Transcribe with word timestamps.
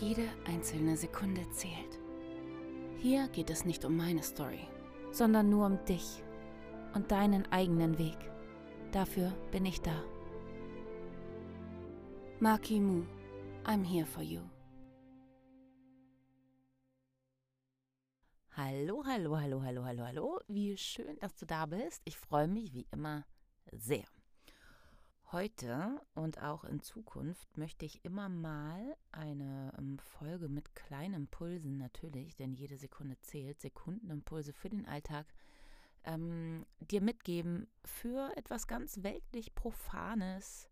Jede 0.00 0.28
einzelne 0.46 0.96
Sekunde 0.96 1.48
zählt. 1.50 1.98
Hier 2.96 3.28
geht 3.28 3.50
es 3.50 3.64
nicht 3.64 3.84
um 3.84 3.96
meine 3.96 4.22
Story, 4.22 4.66
sondern 5.10 5.50
nur 5.50 5.66
um 5.66 5.84
dich 5.84 6.22
und 6.94 7.10
deinen 7.10 7.50
eigenen 7.52 7.98
Weg. 7.98 8.16
Dafür 8.90 9.32
bin 9.50 9.66
ich 9.66 9.80
da. 9.82 10.02
Maki 12.40 12.80
Mu, 12.80 13.04
I'm 13.64 13.84
here 13.84 14.06
for 14.06 14.22
you. 14.22 14.40
Hallo, 18.56 19.02
hallo, 19.06 19.38
hallo, 19.38 19.62
hallo, 19.62 19.84
hallo, 19.84 20.04
hallo. 20.04 20.40
Wie 20.48 20.76
schön, 20.76 21.18
dass 21.20 21.34
du 21.36 21.46
da 21.46 21.66
bist. 21.66 22.02
Ich 22.04 22.16
freue 22.16 22.48
mich 22.48 22.72
wie 22.74 22.86
immer 22.90 23.24
sehr. 23.72 24.04
Heute 25.32 26.00
und 26.12 26.40
auch 26.42 26.64
in 26.64 26.82
Zukunft 26.82 27.56
möchte 27.56 27.86
ich 27.86 28.04
immer 28.04 28.28
mal 28.28 28.94
eine 29.12 29.72
ähm, 29.78 29.98
Folge 29.98 30.50
mit 30.50 30.74
kleinen 30.74 31.14
Impulsen 31.14 31.78
natürlich, 31.78 32.36
denn 32.36 32.52
jede 32.52 32.76
Sekunde 32.76 33.18
zählt, 33.22 33.62
Sekundenimpulse 33.62 34.52
für 34.52 34.68
den 34.68 34.84
Alltag, 34.84 35.26
ähm, 36.04 36.66
dir 36.80 37.00
mitgeben 37.00 37.66
für 37.82 38.30
etwas 38.36 38.66
ganz 38.66 39.02
weltlich 39.02 39.54
Profanes, 39.54 40.68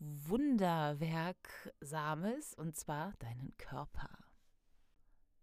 Wunderwerksames, 0.00 2.52
und 2.52 2.76
zwar 2.76 3.14
deinen 3.20 3.56
Körper. 3.56 4.10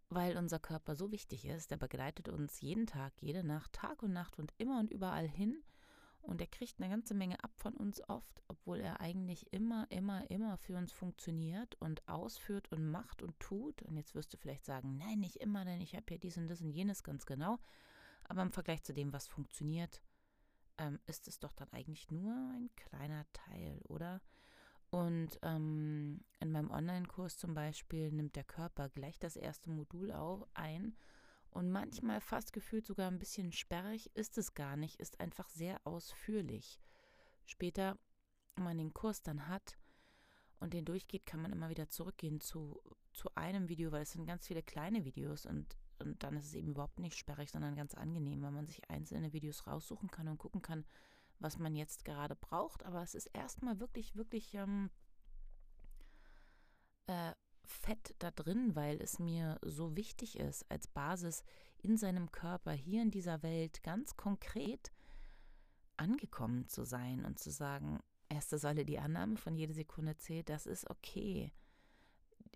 Weil 0.09 0.37
unser 0.37 0.59
Körper 0.59 0.95
so 0.95 1.11
wichtig 1.11 1.45
ist, 1.45 1.71
der 1.71 1.77
begleitet 1.77 2.29
uns 2.29 2.61
jeden 2.61 2.85
Tag, 2.85 3.13
jede 3.21 3.43
Nacht, 3.43 3.73
Tag 3.73 4.03
und 4.03 4.13
Nacht 4.13 4.37
und 4.37 4.53
immer 4.59 4.79
und 4.79 4.91
überall 4.91 5.27
hin 5.27 5.63
und 6.23 6.41
er 6.41 6.47
kriegt 6.47 6.79
eine 6.79 6.89
ganze 6.89 7.13
Menge 7.13 7.43
ab 7.43 7.51
von 7.57 7.73
uns 7.73 8.01
oft, 8.09 8.43
obwohl 8.47 8.79
er 8.79 9.01
eigentlich 9.01 9.51
immer, 9.51 9.85
immer, 9.89 10.29
immer 10.31 10.57
für 10.57 10.77
uns 10.77 10.91
funktioniert 10.91 11.75
und 11.81 12.07
ausführt 12.07 12.71
und 12.71 12.89
macht 12.89 13.21
und 13.21 13.39
tut. 13.39 13.81
Und 13.83 13.97
jetzt 13.97 14.15
wirst 14.15 14.33
du 14.33 14.37
vielleicht 14.37 14.65
sagen, 14.65 14.97
nein, 14.97 15.19
nicht 15.19 15.37
immer, 15.37 15.65
denn 15.65 15.81
ich 15.81 15.95
habe 15.95 16.05
ja 16.09 16.17
dies 16.17 16.37
und 16.37 16.47
das 16.47 16.61
und 16.61 16.71
jenes 16.71 17.03
ganz 17.03 17.25
genau. 17.25 17.59
Aber 18.23 18.41
im 18.41 18.51
Vergleich 18.51 18.83
zu 18.83 18.93
dem, 18.93 19.11
was 19.11 19.27
funktioniert, 19.27 20.01
ähm, 20.77 20.99
ist 21.05 21.27
es 21.27 21.39
doch 21.39 21.51
dann 21.51 21.71
eigentlich 21.71 22.09
nur 22.09 22.33
ein 22.55 22.69
kleiner 22.75 23.25
Teil, 23.33 23.81
oder? 23.87 24.21
Und 24.89 25.39
ähm, 25.41 26.23
in 26.39 26.51
meinem 26.51 26.71
Online-Kurs 26.71 27.37
zum 27.37 27.53
Beispiel 27.53 28.11
nimmt 28.11 28.35
der 28.35 28.43
Körper 28.43 28.89
gleich 28.89 29.19
das 29.19 29.35
erste 29.35 29.71
Modul 29.71 30.11
auf, 30.11 30.45
ein 30.53 30.95
und 31.53 31.69
manchmal 31.69 32.19
fast 32.19 32.53
gefühlt 32.53 32.85
sogar 32.85 33.09
ein 33.09 33.19
bisschen 33.19 33.51
sperrig, 33.51 34.09
ist 34.15 34.37
es 34.37 34.53
gar 34.53 34.75
nicht, 34.75 34.99
ist 34.99 35.19
einfach 35.19 35.49
sehr 35.49 35.79
ausführlich. 35.85 36.79
Später, 37.45 37.97
wenn 38.55 38.63
man 38.63 38.77
den 38.77 38.93
Kurs 38.93 39.21
dann 39.21 39.47
hat 39.47 39.77
und 40.59 40.73
den 40.73 40.85
durchgeht, 40.85 41.25
kann 41.25 41.41
man 41.41 41.51
immer 41.51 41.69
wieder 41.69 41.89
zurückgehen 41.89 42.39
zu, 42.39 42.81
zu 43.11 43.29
einem 43.35 43.69
Video, 43.69 43.91
weil 43.91 44.03
es 44.03 44.13
sind 44.13 44.25
ganz 44.25 44.47
viele 44.47 44.63
kleine 44.63 45.05
Videos 45.05 45.45
und, 45.45 45.77
und 45.99 46.23
dann 46.23 46.37
ist 46.37 46.47
es 46.47 46.53
eben 46.55 46.69
überhaupt 46.69 46.99
nicht 46.99 47.17
sperrig, 47.17 47.51
sondern 47.51 47.75
ganz 47.75 47.93
angenehm, 47.93 48.41
weil 48.41 48.51
man 48.51 48.65
sich 48.65 48.89
einzelne 48.89 49.33
Videos 49.33 49.67
raussuchen 49.67 50.09
kann 50.09 50.27
und 50.27 50.39
gucken 50.39 50.61
kann, 50.61 50.85
was 51.39 51.59
man 51.59 51.75
jetzt 51.75 52.05
gerade 52.05 52.35
braucht. 52.35 52.83
Aber 52.83 53.03
es 53.03 53.13
ist 53.13 53.27
erstmal 53.27 53.79
wirklich, 53.79 54.15
wirklich 54.15 54.53
ähm, 54.55 54.89
äh, 57.07 57.33
Fett 57.65 58.15
da 58.19 58.31
drin, 58.31 58.75
weil 58.75 59.01
es 59.01 59.19
mir 59.19 59.59
so 59.61 59.95
wichtig 59.95 60.37
ist, 60.39 60.69
als 60.69 60.87
Basis 60.87 61.43
in 61.81 61.97
seinem 61.97 62.31
Körper 62.31 62.71
hier 62.71 63.01
in 63.01 63.11
dieser 63.11 63.43
Welt 63.43 63.83
ganz 63.83 64.15
konkret 64.15 64.91
angekommen 65.97 66.67
zu 66.67 66.83
sein 66.83 67.25
und 67.25 67.39
zu 67.39 67.51
sagen, 67.51 67.99
erste 68.29 68.57
Säule 68.57 68.85
die 68.85 68.99
Annahme 68.99 69.37
von 69.37 69.55
jede 69.55 69.73
Sekunde 69.73 70.17
zählt, 70.17 70.49
das 70.49 70.65
ist 70.65 70.89
okay. 70.89 71.51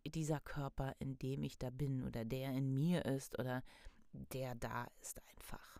Dieser 0.06 0.40
Körper, 0.40 0.96
in 1.00 1.18
dem 1.20 1.44
ich 1.44 1.58
da 1.58 1.70
bin 1.70 2.04
oder 2.04 2.24
der 2.24 2.52
in 2.52 2.74
mir 2.74 3.06
ist 3.06 3.38
oder 3.38 3.64
der 4.12 4.56
da 4.56 4.88
ist 5.02 5.22
einfach. 5.30 5.80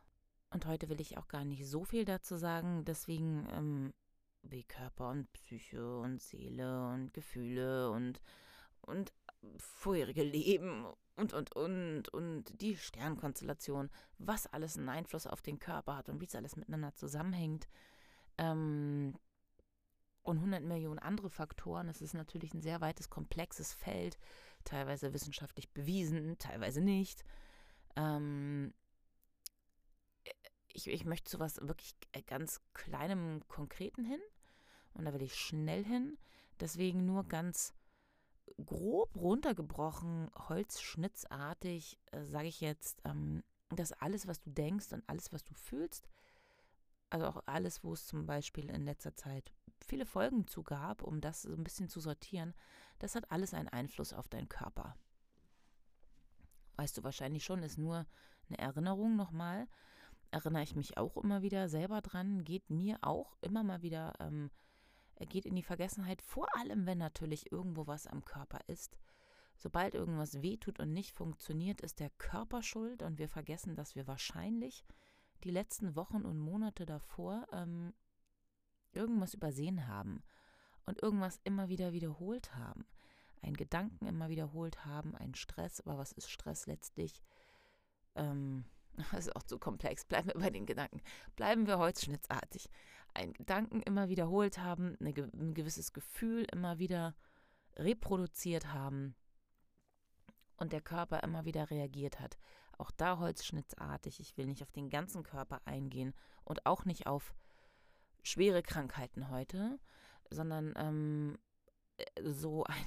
Und 0.50 0.66
heute 0.66 0.90
will 0.90 1.02
ich 1.02 1.18
auch 1.18 1.28
gar 1.28 1.46
nicht 1.46 1.66
so 1.66 1.84
viel 1.84 2.06
dazu 2.06 2.36
sagen, 2.36 2.86
deswegen 2.86 3.48
ähm, 3.52 3.94
wie 4.44 4.64
Körper 4.64 5.10
und 5.10 5.32
Psyche 5.34 5.98
und 6.00 6.22
Seele 6.22 6.88
und 6.90 7.14
Gefühle 7.14 7.92
und 7.92 8.22
und 8.82 9.14
vorherige 9.58 10.24
Leben 10.24 10.86
und, 11.16 11.34
und, 11.34 11.56
und, 11.56 12.10
und 12.10 12.62
die 12.62 12.76
Sternkonstellation, 12.76 13.90
was 14.18 14.48
alles 14.48 14.78
einen 14.78 14.90
Einfluss 14.90 15.28
auf 15.28 15.42
den 15.42 15.60
Körper 15.60 15.98
hat 15.98 16.10
und 16.10 16.22
wie 16.22 16.26
es 16.26 16.36
alles 16.36 16.56
miteinander 16.56 16.94
zusammenhängt. 16.94 17.68
Ähm, 18.38 19.16
und 20.22 20.38
100 20.38 20.64
Millionen 20.64 21.00
andere 21.00 21.30
Faktoren. 21.30 21.88
Es 21.88 22.02
ist 22.02 22.14
natürlich 22.14 22.54
ein 22.54 22.62
sehr 22.62 22.82
weites, 22.82 23.10
komplexes 23.10 23.74
Feld, 23.74 24.18
teilweise 24.66 25.14
wissenschaftlich 25.14 25.72
bewiesen, 25.72 26.38
teilweise 26.38 26.82
nicht. 26.82 27.24
Ähm, 27.96 28.74
ich, 30.68 30.88
ich 30.88 31.06
möchte 31.06 31.32
zu 31.32 31.40
was 31.40 31.60
wirklich 31.62 31.96
ganz 32.28 32.62
kleinem, 32.74 33.48
konkreten 33.48 34.04
hin. 34.04 34.20
Und 34.94 35.06
da 35.06 35.14
will 35.14 35.22
ich 35.22 35.36
schnell 35.36 35.84
hin. 35.84 36.18
Deswegen 36.60 37.06
nur 37.06 37.24
ganz 37.24 37.74
grob 38.66 39.16
runtergebrochen, 39.16 40.30
holzschnittsartig, 40.50 42.00
äh, 42.12 42.24
sage 42.24 42.48
ich 42.48 42.62
jetzt, 42.62 43.02
ähm, 43.06 43.44
dass 43.70 43.94
alles, 43.94 44.28
was 44.28 44.40
du 44.40 44.50
denkst 44.50 44.94
und 44.94 45.04
alles, 45.08 45.34
was 45.34 45.44
du 45.44 45.54
fühlst, 45.54 46.10
also 47.10 47.26
auch 47.28 47.44
alles, 47.46 47.84
wo 47.84 47.94
es 47.94 48.06
zum 48.06 48.26
Beispiel 48.26 48.70
in 48.70 48.84
letzter 48.84 49.16
Zeit 49.16 49.52
viele 49.80 50.06
Folgen 50.06 50.48
zu 50.48 50.64
gab, 50.64 51.04
um 51.04 51.22
das 51.22 51.44
so 51.44 51.54
ein 51.54 51.64
bisschen 51.64 51.90
zu 51.90 52.00
sortieren, 52.00 52.54
das 53.00 53.16
hat 53.16 53.32
alles 53.32 53.54
einen 53.54 53.70
Einfluss 53.70 54.14
auf 54.14 54.28
deinen 54.28 54.50
Körper. 54.50 54.96
Weißt 56.76 56.98
du 56.98 57.04
wahrscheinlich 57.04 57.44
schon, 57.44 57.64
ist 57.64 57.78
nur 57.78 58.06
eine 58.50 58.58
Erinnerung 58.60 59.16
nochmal. 59.16 59.68
Erinnere 60.32 60.64
ich 60.64 60.76
mich 60.76 60.98
auch 60.98 61.18
immer 61.18 61.42
wieder 61.42 61.70
selber 61.70 62.02
dran, 62.02 62.44
geht 62.44 62.70
mir 62.70 62.98
auch 63.02 63.38
immer 63.42 63.64
mal 63.64 63.82
wieder 63.82 64.14
ähm, 64.20 64.52
er 65.20 65.26
geht 65.26 65.46
in 65.46 65.56
die 65.56 65.64
Vergessenheit, 65.64 66.22
vor 66.22 66.48
allem 66.56 66.86
wenn 66.86 67.00
natürlich 67.00 67.52
irgendwo 67.52 67.88
was 67.88 68.08
am 68.08 68.24
Körper 68.24 68.60
ist. 68.68 68.98
Sobald 69.58 69.96
irgendwas 69.96 70.42
wehtut 70.44 70.80
und 70.80 70.94
nicht 70.94 71.16
funktioniert, 71.16 71.82
ist 71.82 72.00
der 72.00 72.12
Körper 72.12 72.62
schuld 72.62 73.02
und 73.02 73.18
wir 73.18 73.28
vergessen, 73.28 73.76
dass 73.76 73.96
wir 73.96 74.06
wahrscheinlich 74.06 74.86
die 75.44 75.50
letzten 75.50 75.96
Wochen 75.96 76.22
und 76.22 76.38
Monate 76.38 76.86
davor 76.86 77.48
ähm, 77.52 77.94
irgendwas 78.92 79.34
übersehen 79.34 79.88
haben 79.88 80.24
und 80.86 81.02
irgendwas 81.02 81.40
immer 81.44 81.70
wieder 81.70 81.92
wiederholt 81.92 82.56
haben. 82.56 82.86
Einen 83.42 83.58
Gedanken 83.58 84.06
immer 84.06 84.30
wiederholt 84.30 84.86
haben, 84.86 85.16
einen 85.16 85.36
Stress, 85.36 85.82
aber 85.82 85.98
was 85.98 86.12
ist 86.12 86.30
Stress 86.30 86.68
letztlich? 86.68 87.24
Ähm, 88.16 88.66
das 89.12 89.28
ist 89.28 89.36
auch 89.36 89.44
zu 89.44 89.58
komplex. 89.58 90.06
Bleiben 90.06 90.28
wir 90.28 90.40
bei 90.40 90.50
den 90.52 90.66
Gedanken. 90.66 91.02
Bleiben 91.36 91.66
wir 91.66 91.80
holzschnittsartig. 91.80 92.70
Einen 93.18 93.34
Gedanken 93.34 93.82
immer 93.82 94.10
wiederholt 94.10 94.60
haben, 94.60 94.96
eine, 95.00 95.10
ein 95.10 95.56
gewisses 95.56 95.92
Gefühl 95.92 96.46
immer 96.52 96.78
wieder 96.78 97.16
reproduziert 97.76 98.74
haben 98.74 99.16
und 100.58 100.72
der 100.72 100.82
Körper 100.82 101.24
immer 101.24 101.44
wieder 101.44 101.72
reagiert 101.72 102.20
hat. 102.20 102.38
Auch 102.78 102.92
da 102.92 103.18
holzschnittsartig. 103.18 104.20
Ich 104.20 104.38
will 104.38 104.46
nicht 104.46 104.62
auf 104.62 104.72
den 104.72 104.92
ganzen 104.92 105.24
Körper 105.24 105.62
eingehen 105.66 106.14
und 106.44 106.68
auch 106.68 106.86
nicht 106.86 107.08
auf 107.08 107.34
schwere 108.22 108.62
Krankheiten 108.62 109.32
heute, 109.32 109.80
sondern 110.30 110.76
ähm, 110.78 111.40
so 112.22 112.66
ein 112.66 112.86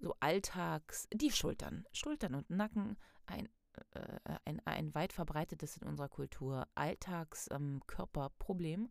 so 0.00 0.14
Alltags, 0.20 1.08
die 1.12 1.30
Schultern, 1.30 1.86
Schultern 1.92 2.34
und 2.34 2.50
Nacken, 2.50 2.96
ein 3.26 3.48
äh, 3.94 4.38
ein, 4.44 4.60
ein 4.64 4.94
weit 4.94 5.12
verbreitetes 5.12 5.76
in 5.76 5.86
unserer 5.86 6.08
Kultur 6.08 6.66
Alltagskörperproblem. 6.74 8.80
Ähm, 8.80 8.90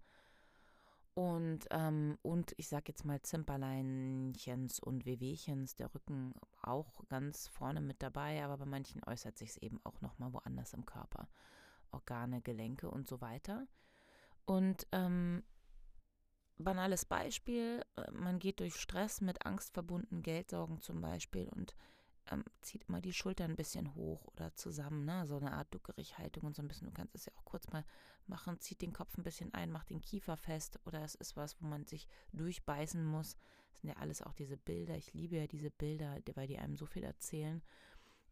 und, 1.18 1.66
ähm, 1.72 2.20
und 2.22 2.54
ich 2.58 2.68
sag 2.68 2.88
jetzt 2.88 3.04
mal 3.04 3.20
Zimperleinchens 3.24 4.80
und 4.80 5.08
Wehwehchens, 5.08 5.76
der 5.76 5.92
Rücken 5.96 6.36
auch 6.62 7.08
ganz 7.10 7.48
vorne 7.48 7.82
mit 7.82 8.04
dabei, 8.04 8.44
aber 8.44 8.58
bei 8.58 8.66
manchen 8.66 9.04
äußert 9.04 9.36
sich 9.36 9.50
es 9.50 9.58
eben 9.58 9.80
auch 9.84 10.00
nochmal 10.02 10.32
woanders 10.34 10.74
im 10.74 10.86
Körper. 10.86 11.28
Organe, 11.92 12.42
Gelenke 12.42 12.92
und 12.92 13.08
so 13.08 13.20
weiter. 13.20 13.66
Und 14.46 14.86
ähm, 14.92 15.42
banales 16.58 17.06
Beispiel, 17.06 17.82
äh, 17.96 18.12
man 18.12 18.38
geht 18.38 18.60
durch 18.60 18.76
Stress 18.76 19.20
mit 19.20 19.44
Angst 19.44 19.74
verbunden, 19.74 20.22
Geldsorgen 20.22 20.82
zum 20.82 21.02
Beispiel 21.02 21.50
und 21.50 21.76
ähm, 22.32 22.44
zieht 22.62 22.84
immer 22.86 23.02
die 23.02 23.14
Schultern 23.14 23.52
ein 23.52 23.56
bisschen 23.56 23.94
hoch 23.96 24.26
oder 24.26 24.54
zusammen, 24.56 25.06
ne? 25.06 25.26
so 25.26 25.38
eine 25.38 25.54
Art 25.54 25.74
Duckerighaltung 25.74 26.44
und 26.44 26.56
so 26.56 26.62
ein 26.62 26.68
bisschen, 26.68 26.88
du 26.88 26.94
kannst 26.94 27.16
es 27.16 27.26
ja 27.26 27.34
auch 27.38 27.46
kurz 27.46 27.70
mal 27.72 27.86
machen, 28.26 28.60
zieht 28.60 28.82
den 28.82 28.94
Kopf 28.94 29.18
ein 29.18 29.24
bisschen 29.24 29.54
ein, 29.54 29.72
macht 29.72 29.90
den 29.90 30.02
Kiefer 30.02 30.38
fest 30.38 30.80
oder 30.86 31.04
es 31.04 31.16
ist 31.16 31.38
was, 31.38 31.62
wo 31.62 31.68
man 31.68 31.86
sich 31.86 32.08
durchbeißen 32.34 33.04
muss. 33.04 33.38
Das 33.72 33.82
sind 33.82 33.90
ja 33.90 33.98
alles 33.98 34.22
auch 34.22 34.34
diese 34.34 34.58
Bilder, 34.58 34.96
ich 34.96 35.14
liebe 35.14 35.38
ja 35.38 35.48
diese 35.48 35.72
Bilder, 35.72 36.18
weil 36.36 36.48
die 36.48 36.58
einem 36.58 36.76
so 36.76 36.86
viel 36.86 37.04
erzählen. 37.04 37.62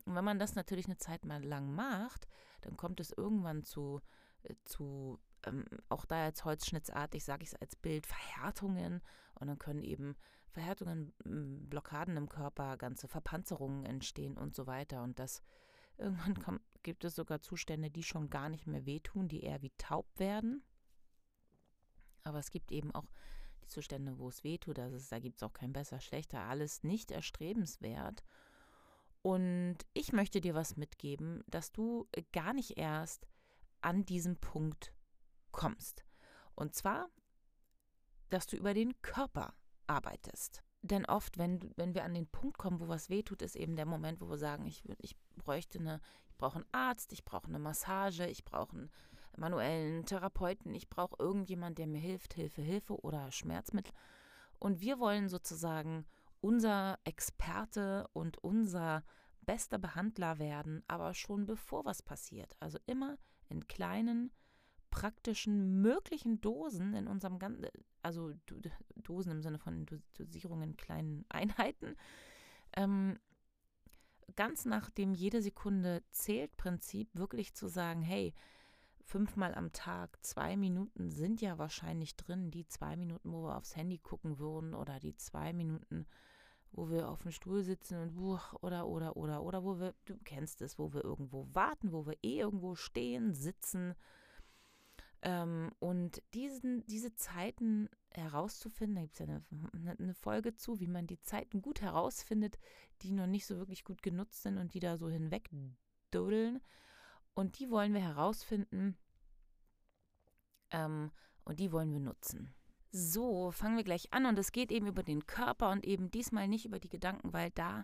Und 0.06 0.16
wenn 0.16 0.26
man 0.26 0.40
das 0.40 0.56
natürlich 0.56 0.86
eine 0.86 0.98
Zeit 0.98 1.26
mal 1.26 1.44
lang 1.44 1.74
macht, 1.74 2.28
dann 2.62 2.78
kommt 2.78 3.00
es 3.00 3.12
irgendwann 3.12 3.64
zu, 3.64 4.02
äh, 4.44 4.54
zu 4.66 5.20
ähm, 5.46 5.66
auch 5.90 6.06
da 6.06 6.26
als 6.26 6.46
holzschnittsartig, 6.46 7.24
sage 7.24 7.44
ich 7.44 7.50
es 7.50 7.62
als 7.62 7.76
Bild, 7.76 8.06
Verhärtungen. 8.06 9.02
Und 9.36 9.48
dann 9.48 9.60
können 9.60 9.84
eben 9.84 10.16
Verhärtungen, 10.56 11.14
Blockaden 11.70 12.16
im 12.16 12.30
Körper, 12.30 12.78
ganze 12.78 13.10
Verpanzerungen 13.10 13.84
entstehen 13.84 14.38
und 14.38 14.56
so 14.56 14.68
weiter. 14.68 15.04
Und 15.04 15.20
das 15.20 15.44
irgendwann 15.98 16.40
kommt, 16.42 16.62
gibt 16.82 17.04
es 17.04 17.16
sogar 17.16 17.42
Zustände, 17.42 17.92
die 17.92 18.04
schon 18.04 18.30
gar 18.30 18.50
nicht 18.50 18.66
mehr 18.66 18.86
wehtun, 18.86 19.28
die 19.28 19.44
eher 19.44 19.62
wie 19.62 19.74
taub 19.78 20.08
werden. 20.18 20.64
Aber 22.24 22.40
es 22.40 22.52
gibt 22.52 22.72
eben 22.72 22.96
auch 22.96 23.06
die 23.62 23.68
Zustände, 23.68 24.18
wo 24.18 24.30
es 24.30 24.44
wehtut. 24.44 24.78
Ist, 24.78 25.12
da 25.12 25.20
gibt 25.20 25.38
es 25.38 25.44
auch 25.44 25.54
kein 25.54 25.74
besser, 25.74 26.00
schlechter, 26.00 26.40
alles 26.40 26.84
nicht 26.84 27.12
erstrebenswert. 27.12 28.24
Und 29.22 29.78
ich 29.94 30.14
möchte 30.14 30.40
dir 30.40 30.54
was 30.56 30.78
mitgeben, 30.78 31.44
dass 31.48 31.72
du 31.72 32.08
gar 32.32 32.54
nicht 32.54 32.78
erst 32.78 33.28
an 33.82 34.06
diesem 34.06 34.38
Punkt 34.38 34.94
kommst. 35.52 36.06
Und 36.56 36.76
zwar, 36.76 37.10
dass 38.30 38.48
du 38.48 38.56
über 38.56 38.74
den 38.74 39.02
Körper 39.02 39.54
arbeitest. 39.88 40.64
Denn 40.82 41.06
oft, 41.06 41.38
wenn, 41.38 41.72
wenn 41.78 41.96
wir 41.96 42.04
an 42.04 42.14
den 42.14 42.28
Punkt 42.28 42.58
kommen, 42.58 42.80
wo 42.80 42.88
was 42.88 43.10
wehtut, 43.10 43.42
ist 43.42 43.56
eben 43.56 43.76
der 43.76 43.86
Moment, 43.88 44.22
wo 44.22 44.30
wir 44.30 44.38
sagen, 44.38 44.66
ich, 44.68 44.84
ich 45.00 45.16
bräuchte 45.36 45.80
eine, 45.80 46.00
ich 46.28 46.38
brauche 46.38 46.58
einen 46.58 46.68
Arzt, 46.72 47.12
ich 47.12 47.26
brauche 47.26 47.48
eine 47.48 47.60
Massage, 47.60 48.28
ich 48.28 48.46
brauche 48.46 48.76
einen 48.76 48.92
manuellen 49.38 50.06
Therapeuten, 50.06 50.74
ich 50.76 50.90
brauche 50.90 51.16
irgendjemand, 51.18 51.78
der 51.80 51.88
mir 51.88 52.00
hilft, 52.00 52.36
Hilfe, 52.36 52.62
Hilfe 52.62 53.00
oder 53.02 53.32
Schmerzmittel. 53.32 53.94
Und 54.60 54.82
wir 54.82 55.00
wollen 55.00 55.28
sozusagen 55.28 56.06
unser 56.40 57.00
Experte 57.04 58.08
und 58.14 58.38
unser 58.44 59.04
bester 59.42 59.78
Behandler 59.78 60.40
werden, 60.40 60.84
aber 60.88 61.14
schon 61.14 61.46
bevor 61.46 61.86
was 61.86 62.02
passiert. 62.02 62.56
Also 62.60 62.78
immer 62.86 63.18
in 63.50 63.68
kleinen 63.68 64.32
praktischen 64.96 65.82
möglichen 65.82 66.40
Dosen 66.40 66.94
in 66.94 67.08
unserem 67.08 67.38
ganzen, 67.38 67.68
also 68.02 68.32
Dosen 68.96 69.34
im 69.34 69.42
Sinne 69.42 69.60
von 69.60 69.86
Dosierungen, 70.14 70.78
kleinen 70.78 71.26
Einheiten, 71.30 71.98
ähm, 72.78 73.20
ganz 74.38 74.64
nach 74.64 74.90
dem 74.90 75.14
jede 75.14 75.42
Sekunde 75.42 76.02
zählt 76.12 76.56
Prinzip 76.56 77.10
wirklich 77.14 77.54
zu 77.54 77.68
sagen, 77.68 78.04
hey, 78.04 78.34
fünfmal 79.02 79.54
am 79.54 79.74
Tag, 79.74 80.18
zwei 80.26 80.56
Minuten 80.56 81.10
sind 81.10 81.42
ja 81.42 81.58
wahrscheinlich 81.58 82.16
drin, 82.16 82.50
die 82.50 82.66
zwei 82.66 82.96
Minuten, 82.96 83.34
wo 83.34 83.44
wir 83.44 83.58
aufs 83.58 83.76
Handy 83.76 83.98
gucken 83.98 84.40
würden 84.40 84.74
oder 84.74 85.00
die 85.02 85.18
zwei 85.18 85.52
Minuten, 85.52 86.06
wo 86.72 86.90
wir 86.90 87.10
auf 87.10 87.22
dem 87.24 87.32
Stuhl 87.32 87.64
sitzen 87.64 88.02
und 88.02 88.16
buch, 88.16 88.54
oder 88.62 88.88
oder 88.88 89.18
oder 89.18 89.44
oder 89.44 89.64
wo 89.66 89.78
wir, 89.78 89.94
du 90.06 90.18
kennst 90.24 90.62
es, 90.62 90.80
wo 90.80 90.94
wir 90.94 91.04
irgendwo 91.04 91.48
warten, 91.52 91.92
wo 91.92 92.06
wir 92.06 92.16
eh 92.24 92.40
irgendwo 92.40 92.76
stehen, 92.76 93.34
sitzen, 93.34 93.94
ähm, 95.26 95.72
und 95.80 96.22
diesen, 96.36 96.86
diese 96.86 97.16
Zeiten 97.16 97.90
herauszufinden, 98.12 98.96
da 98.96 99.02
gibt 99.02 99.14
es 99.14 99.20
ja 99.20 99.26
eine, 99.26 99.98
eine, 99.98 100.14
Folge 100.14 100.56
zu, 100.56 100.80
wie 100.80 100.88
man 100.88 101.08
die 101.08 101.20
Zeiten 101.20 101.64
gut 101.64 101.82
herausfindet, 101.82 102.60
die 103.02 103.12
noch 103.12 103.26
nicht 103.26 103.48
so 103.48 103.58
wirklich 103.58 103.84
gut 103.84 104.04
genutzt 104.04 104.44
sind 104.44 104.60
und 104.60 104.76
die 104.76 104.80
da 104.80 104.98
so 104.98 105.10
hinwegdudeln. 105.10 106.62
Und 107.34 107.58
die 107.58 107.72
wollen 107.72 107.96
wir 107.96 108.02
herausfinden 108.02 108.98
ähm, 110.70 111.12
und 111.44 111.60
die 111.60 111.72
wollen 111.72 111.92
wir 111.92 112.00
nutzen. 112.00 112.54
So, 112.92 113.50
fangen 113.50 113.78
wir 113.78 113.84
gleich 113.84 114.14
an 114.14 114.28
und 114.28 114.38
es 114.38 114.52
geht 114.52 114.72
eben 114.72 114.86
über 114.86 115.02
den 115.02 115.26
Körper 115.26 115.72
und 115.72 115.86
eben 115.86 116.12
diesmal 116.12 116.48
nicht 116.48 116.66
über 116.66 116.80
die 116.80 116.88
Gedanken, 116.88 117.34
weil 117.34 117.50
da 117.50 117.84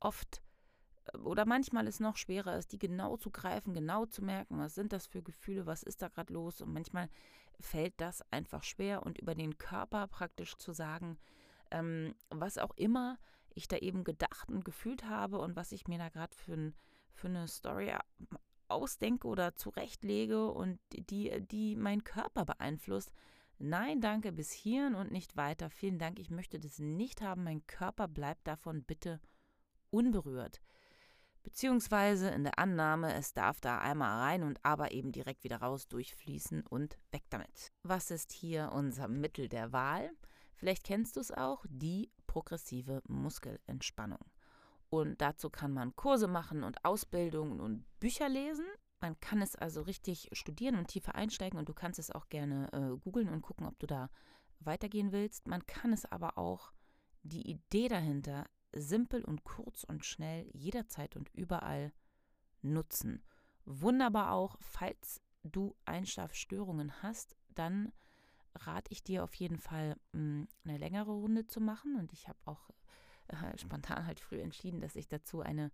oft 0.00 0.42
oder 1.24 1.46
manchmal 1.46 1.86
es 1.86 2.00
noch 2.00 2.16
schwerer 2.16 2.56
ist, 2.56 2.72
die 2.72 2.78
genau 2.78 3.16
zu 3.16 3.30
greifen, 3.30 3.74
genau 3.74 4.06
zu 4.06 4.24
merken, 4.24 4.58
was 4.58 4.74
sind 4.74 4.92
das 4.92 5.06
für 5.06 5.22
Gefühle, 5.22 5.66
was 5.66 5.82
ist 5.82 6.02
da 6.02 6.08
gerade 6.08 6.32
los. 6.32 6.60
Und 6.60 6.72
manchmal 6.72 7.08
fällt 7.60 7.94
das 8.00 8.22
einfach 8.30 8.62
schwer 8.62 9.02
und 9.04 9.18
über 9.18 9.34
den 9.34 9.58
Körper 9.58 10.06
praktisch 10.06 10.56
zu 10.56 10.72
sagen, 10.72 11.18
ähm, 11.70 12.14
was 12.30 12.58
auch 12.58 12.72
immer 12.76 13.18
ich 13.54 13.68
da 13.68 13.76
eben 13.76 14.04
gedacht 14.04 14.48
und 14.48 14.64
gefühlt 14.64 15.04
habe 15.04 15.38
und 15.38 15.56
was 15.56 15.72
ich 15.72 15.88
mir 15.88 15.98
da 15.98 16.08
gerade 16.08 16.36
für, 16.36 16.72
für 17.12 17.28
eine 17.28 17.48
Story 17.48 17.92
ausdenke 18.68 19.26
oder 19.26 19.56
zurechtlege 19.56 20.50
und 20.50 20.78
die, 20.92 21.40
die 21.50 21.74
mein 21.74 22.04
Körper 22.04 22.44
beeinflusst. 22.44 23.10
Nein, 23.58 24.00
danke, 24.00 24.30
bis 24.30 24.52
hierhin 24.52 24.94
und 24.94 25.10
nicht 25.10 25.36
weiter. 25.36 25.68
Vielen 25.70 25.98
Dank, 25.98 26.20
ich 26.20 26.30
möchte 26.30 26.60
das 26.60 26.78
nicht 26.78 27.22
haben. 27.22 27.42
Mein 27.42 27.66
Körper 27.66 28.06
bleibt 28.06 28.46
davon 28.46 28.84
bitte 28.84 29.20
unberührt 29.90 30.60
beziehungsweise 31.42 32.28
in 32.30 32.44
der 32.44 32.58
Annahme, 32.58 33.14
es 33.14 33.32
darf 33.32 33.60
da 33.60 33.78
einmal 33.78 34.20
rein 34.20 34.42
und 34.42 34.64
aber 34.64 34.92
eben 34.92 35.12
direkt 35.12 35.44
wieder 35.44 35.58
raus 35.58 35.88
durchfließen 35.88 36.66
und 36.66 36.98
weg 37.10 37.24
damit. 37.30 37.72
Was 37.82 38.10
ist 38.10 38.32
hier 38.32 38.70
unser 38.72 39.08
Mittel 39.08 39.48
der 39.48 39.72
Wahl? 39.72 40.10
Vielleicht 40.54 40.84
kennst 40.84 41.16
du 41.16 41.20
es 41.20 41.30
auch, 41.30 41.64
die 41.68 42.10
progressive 42.26 43.02
Muskelentspannung. 43.06 44.24
Und 44.90 45.20
dazu 45.20 45.50
kann 45.50 45.72
man 45.72 45.94
Kurse 45.96 46.28
machen 46.28 46.64
und 46.64 46.84
Ausbildungen 46.84 47.60
und 47.60 47.84
Bücher 48.00 48.28
lesen. 48.28 48.64
Man 49.00 49.18
kann 49.20 49.42
es 49.42 49.54
also 49.54 49.82
richtig 49.82 50.28
studieren 50.32 50.76
und 50.76 50.88
tiefer 50.88 51.14
einsteigen 51.14 51.58
und 51.58 51.68
du 51.68 51.74
kannst 51.74 51.98
es 51.98 52.10
auch 52.10 52.28
gerne 52.28 52.68
äh, 52.72 52.98
googeln 52.98 53.28
und 53.28 53.42
gucken, 53.42 53.66
ob 53.66 53.78
du 53.78 53.86
da 53.86 54.10
weitergehen 54.60 55.12
willst. 55.12 55.46
Man 55.46 55.64
kann 55.66 55.92
es 55.92 56.04
aber 56.04 56.36
auch, 56.38 56.72
die 57.22 57.48
Idee 57.48 57.88
dahinter 57.88 58.46
simpel 58.72 59.24
und 59.24 59.44
kurz 59.44 59.84
und 59.84 60.04
schnell 60.04 60.48
jederzeit 60.52 61.16
und 61.16 61.28
überall 61.34 61.92
nutzen. 62.62 63.22
Wunderbar 63.64 64.32
auch, 64.32 64.56
falls 64.60 65.20
du 65.42 65.76
Einschlafstörungen 65.84 67.02
hast, 67.02 67.36
dann 67.54 67.92
rate 68.54 68.92
ich 68.92 69.02
dir 69.02 69.24
auf 69.24 69.34
jeden 69.34 69.58
Fall 69.58 69.96
hm, 70.12 70.48
eine 70.64 70.78
längere 70.78 71.12
Runde 71.12 71.46
zu 71.46 71.60
machen. 71.60 71.96
Und 71.96 72.12
ich 72.12 72.28
habe 72.28 72.38
auch 72.44 72.70
äh, 73.28 73.56
spontan 73.58 74.06
halt 74.06 74.20
früh 74.20 74.40
entschieden, 74.40 74.80
dass 74.80 74.96
ich 74.96 75.08
dazu 75.08 75.40
eine 75.40 75.70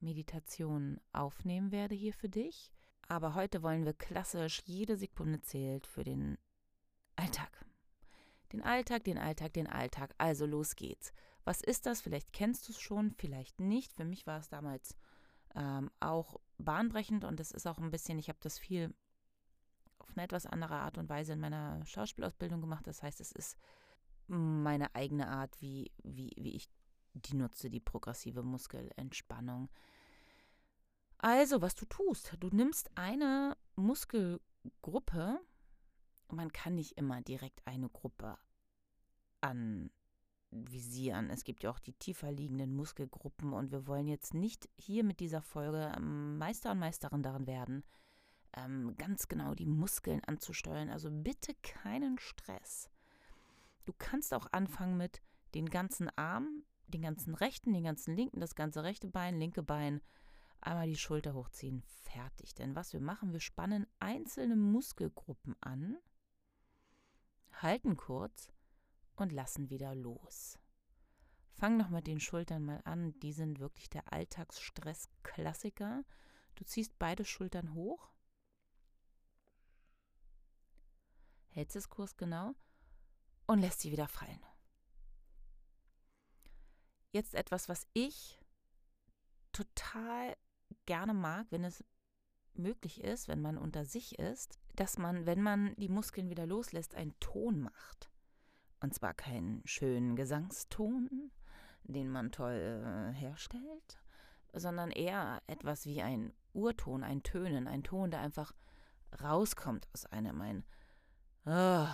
Meditation 0.00 1.00
aufnehmen 1.12 1.72
werde 1.72 1.94
hier 1.94 2.12
für 2.12 2.28
dich. 2.28 2.70
Aber 3.08 3.34
heute 3.34 3.62
wollen 3.62 3.84
wir 3.84 3.94
klassisch, 3.94 4.62
jede 4.64 4.96
Sekunde 4.96 5.40
zählt 5.40 5.86
für 5.86 6.04
den 6.04 6.38
Alltag. 7.16 7.64
Den 8.52 8.62
Alltag, 8.62 9.04
den 9.04 9.18
Alltag, 9.18 9.52
den 9.52 9.66
Alltag. 9.66 10.14
Also 10.18 10.46
los 10.46 10.76
geht's. 10.76 11.12
Was 11.44 11.60
ist 11.60 11.86
das? 11.86 12.00
Vielleicht 12.00 12.32
kennst 12.32 12.68
du 12.68 12.72
es 12.72 12.80
schon, 12.80 13.10
vielleicht 13.12 13.60
nicht. 13.60 13.92
Für 13.92 14.04
mich 14.04 14.26
war 14.26 14.38
es 14.38 14.48
damals 14.48 14.96
ähm, 15.54 15.90
auch 16.00 16.40
bahnbrechend 16.58 17.24
und 17.24 17.38
es 17.40 17.50
ist 17.50 17.66
auch 17.66 17.78
ein 17.78 17.90
bisschen, 17.90 18.18
ich 18.18 18.28
habe 18.28 18.38
das 18.40 18.58
viel 18.58 18.94
auf 19.98 20.10
eine 20.14 20.24
etwas 20.24 20.46
andere 20.46 20.76
Art 20.76 20.98
und 20.98 21.08
Weise 21.08 21.34
in 21.34 21.40
meiner 21.40 21.84
Schauspielausbildung 21.86 22.60
gemacht. 22.60 22.86
Das 22.86 23.02
heißt, 23.02 23.20
es 23.20 23.32
ist 23.32 23.58
meine 24.26 24.94
eigene 24.94 25.28
Art, 25.28 25.60
wie, 25.60 25.92
wie, 26.02 26.32
wie 26.36 26.54
ich 26.54 26.68
die 27.12 27.36
nutze, 27.36 27.70
die 27.70 27.80
progressive 27.80 28.42
Muskelentspannung. 28.42 29.70
Also, 31.18 31.62
was 31.62 31.74
du 31.74 31.86
tust, 31.86 32.36
du 32.40 32.48
nimmst 32.48 32.90
eine 32.96 33.56
Muskelgruppe, 33.76 35.40
man 36.28 36.52
kann 36.52 36.74
nicht 36.74 36.92
immer 36.98 37.22
direkt 37.22 37.66
eine 37.66 37.88
Gruppe 37.88 38.36
an 39.40 39.90
visieren. 40.54 41.30
Es 41.30 41.44
gibt 41.44 41.62
ja 41.62 41.70
auch 41.70 41.78
die 41.78 41.92
tiefer 41.92 42.30
liegenden 42.30 42.74
Muskelgruppen 42.74 43.52
und 43.52 43.72
wir 43.72 43.86
wollen 43.86 44.06
jetzt 44.06 44.34
nicht 44.34 44.68
hier 44.76 45.04
mit 45.04 45.20
dieser 45.20 45.42
Folge 45.42 45.92
ähm, 45.96 46.38
Meister 46.38 46.70
und 46.70 46.78
Meisterin 46.78 47.22
darin 47.22 47.46
werden, 47.46 47.84
ähm, 48.56 48.94
ganz 48.96 49.28
genau 49.28 49.54
die 49.54 49.66
Muskeln 49.66 50.22
anzusteuern. 50.24 50.90
Also 50.90 51.10
bitte 51.10 51.54
keinen 51.62 52.18
Stress. 52.18 52.88
Du 53.84 53.92
kannst 53.98 54.32
auch 54.32 54.46
anfangen 54.52 54.96
mit 54.96 55.20
den 55.54 55.68
ganzen 55.68 56.08
Arm, 56.16 56.64
den 56.88 57.02
ganzen 57.02 57.34
rechten, 57.34 57.72
den 57.72 57.84
ganzen 57.84 58.16
linken, 58.16 58.40
das 58.40 58.54
ganze 58.54 58.82
rechte 58.82 59.08
Bein, 59.08 59.38
linke 59.38 59.62
Bein, 59.62 60.00
einmal 60.60 60.86
die 60.86 60.96
Schulter 60.96 61.34
hochziehen, 61.34 61.82
fertig. 61.82 62.54
Denn 62.54 62.74
was 62.74 62.92
wir 62.92 63.00
machen, 63.00 63.32
wir 63.32 63.40
spannen 63.40 63.86
einzelne 63.98 64.56
Muskelgruppen 64.56 65.56
an, 65.60 65.96
halten 67.52 67.96
kurz 67.96 68.53
und 69.16 69.32
lassen 69.32 69.70
wieder 69.70 69.94
los. 69.94 70.58
Fang 71.54 71.76
noch 71.76 71.88
mit 71.88 72.06
den 72.06 72.20
Schultern 72.20 72.64
mal 72.64 72.80
an, 72.84 73.18
die 73.20 73.32
sind 73.32 73.60
wirklich 73.60 73.88
der 73.88 74.12
Alltagsstress-Klassiker. 74.12 76.04
Du 76.56 76.64
ziehst 76.64 76.98
beide 76.98 77.24
Schultern 77.24 77.74
hoch, 77.74 78.10
hältst 81.48 81.76
es 81.76 81.88
Kurs 81.88 82.16
genau 82.16 82.54
und 83.46 83.60
lässt 83.60 83.80
sie 83.80 83.92
wieder 83.92 84.08
fallen. 84.08 84.40
Jetzt 87.12 87.34
etwas, 87.34 87.68
was 87.68 87.86
ich 87.92 88.40
total 89.52 90.36
gerne 90.86 91.14
mag, 91.14 91.46
wenn 91.50 91.62
es 91.64 91.84
möglich 92.54 93.02
ist, 93.02 93.28
wenn 93.28 93.40
man 93.40 93.56
unter 93.56 93.84
sich 93.84 94.18
ist, 94.18 94.58
dass 94.74 94.98
man, 94.98 95.26
wenn 95.26 95.40
man 95.40 95.74
die 95.76 95.88
Muskeln 95.88 96.28
wieder 96.28 96.46
loslässt, 96.46 96.94
einen 96.94 97.18
Ton 97.20 97.60
macht. 97.60 98.10
Und 98.84 98.92
zwar 98.92 99.14
keinen 99.14 99.66
schönen 99.66 100.14
Gesangston, 100.14 101.30
den 101.84 102.10
man 102.10 102.32
toll 102.32 102.52
äh, 102.52 103.14
herstellt, 103.14 103.98
sondern 104.52 104.90
eher 104.90 105.40
etwas 105.46 105.86
wie 105.86 106.02
ein 106.02 106.34
Urton, 106.52 107.02
ein 107.02 107.22
Tönen, 107.22 107.66
ein 107.66 107.82
Ton, 107.82 108.10
der 108.10 108.20
einfach 108.20 108.52
rauskommt 109.22 109.88
aus 109.94 110.04
einem, 110.04 110.38
ein 110.42 110.66
oh. 111.46 111.86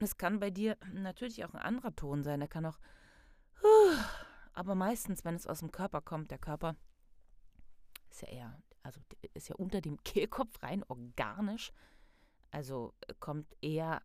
Es 0.00 0.16
kann 0.16 0.40
bei 0.40 0.50
dir 0.50 0.76
natürlich 0.92 1.44
auch 1.44 1.54
ein 1.54 1.62
anderer 1.62 1.94
Ton 1.94 2.24
sein, 2.24 2.40
der 2.40 2.48
kann 2.48 2.66
auch 2.66 2.80
uh, 3.62 3.96
aber 4.52 4.74
meistens, 4.74 5.24
wenn 5.24 5.36
es 5.36 5.46
aus 5.46 5.60
dem 5.60 5.70
Körper 5.70 6.00
kommt, 6.00 6.32
der 6.32 6.38
Körper 6.38 6.74
ist 8.10 8.22
ja 8.22 8.28
eher, 8.30 8.62
also 8.82 9.00
ist 9.32 9.48
ja 9.48 9.54
unter 9.54 9.80
dem 9.80 9.96
Kehlkopf 10.02 10.60
rein 10.60 10.82
organisch, 10.88 11.70
also 12.50 12.94
kommt 13.20 13.54
eher 13.62 14.02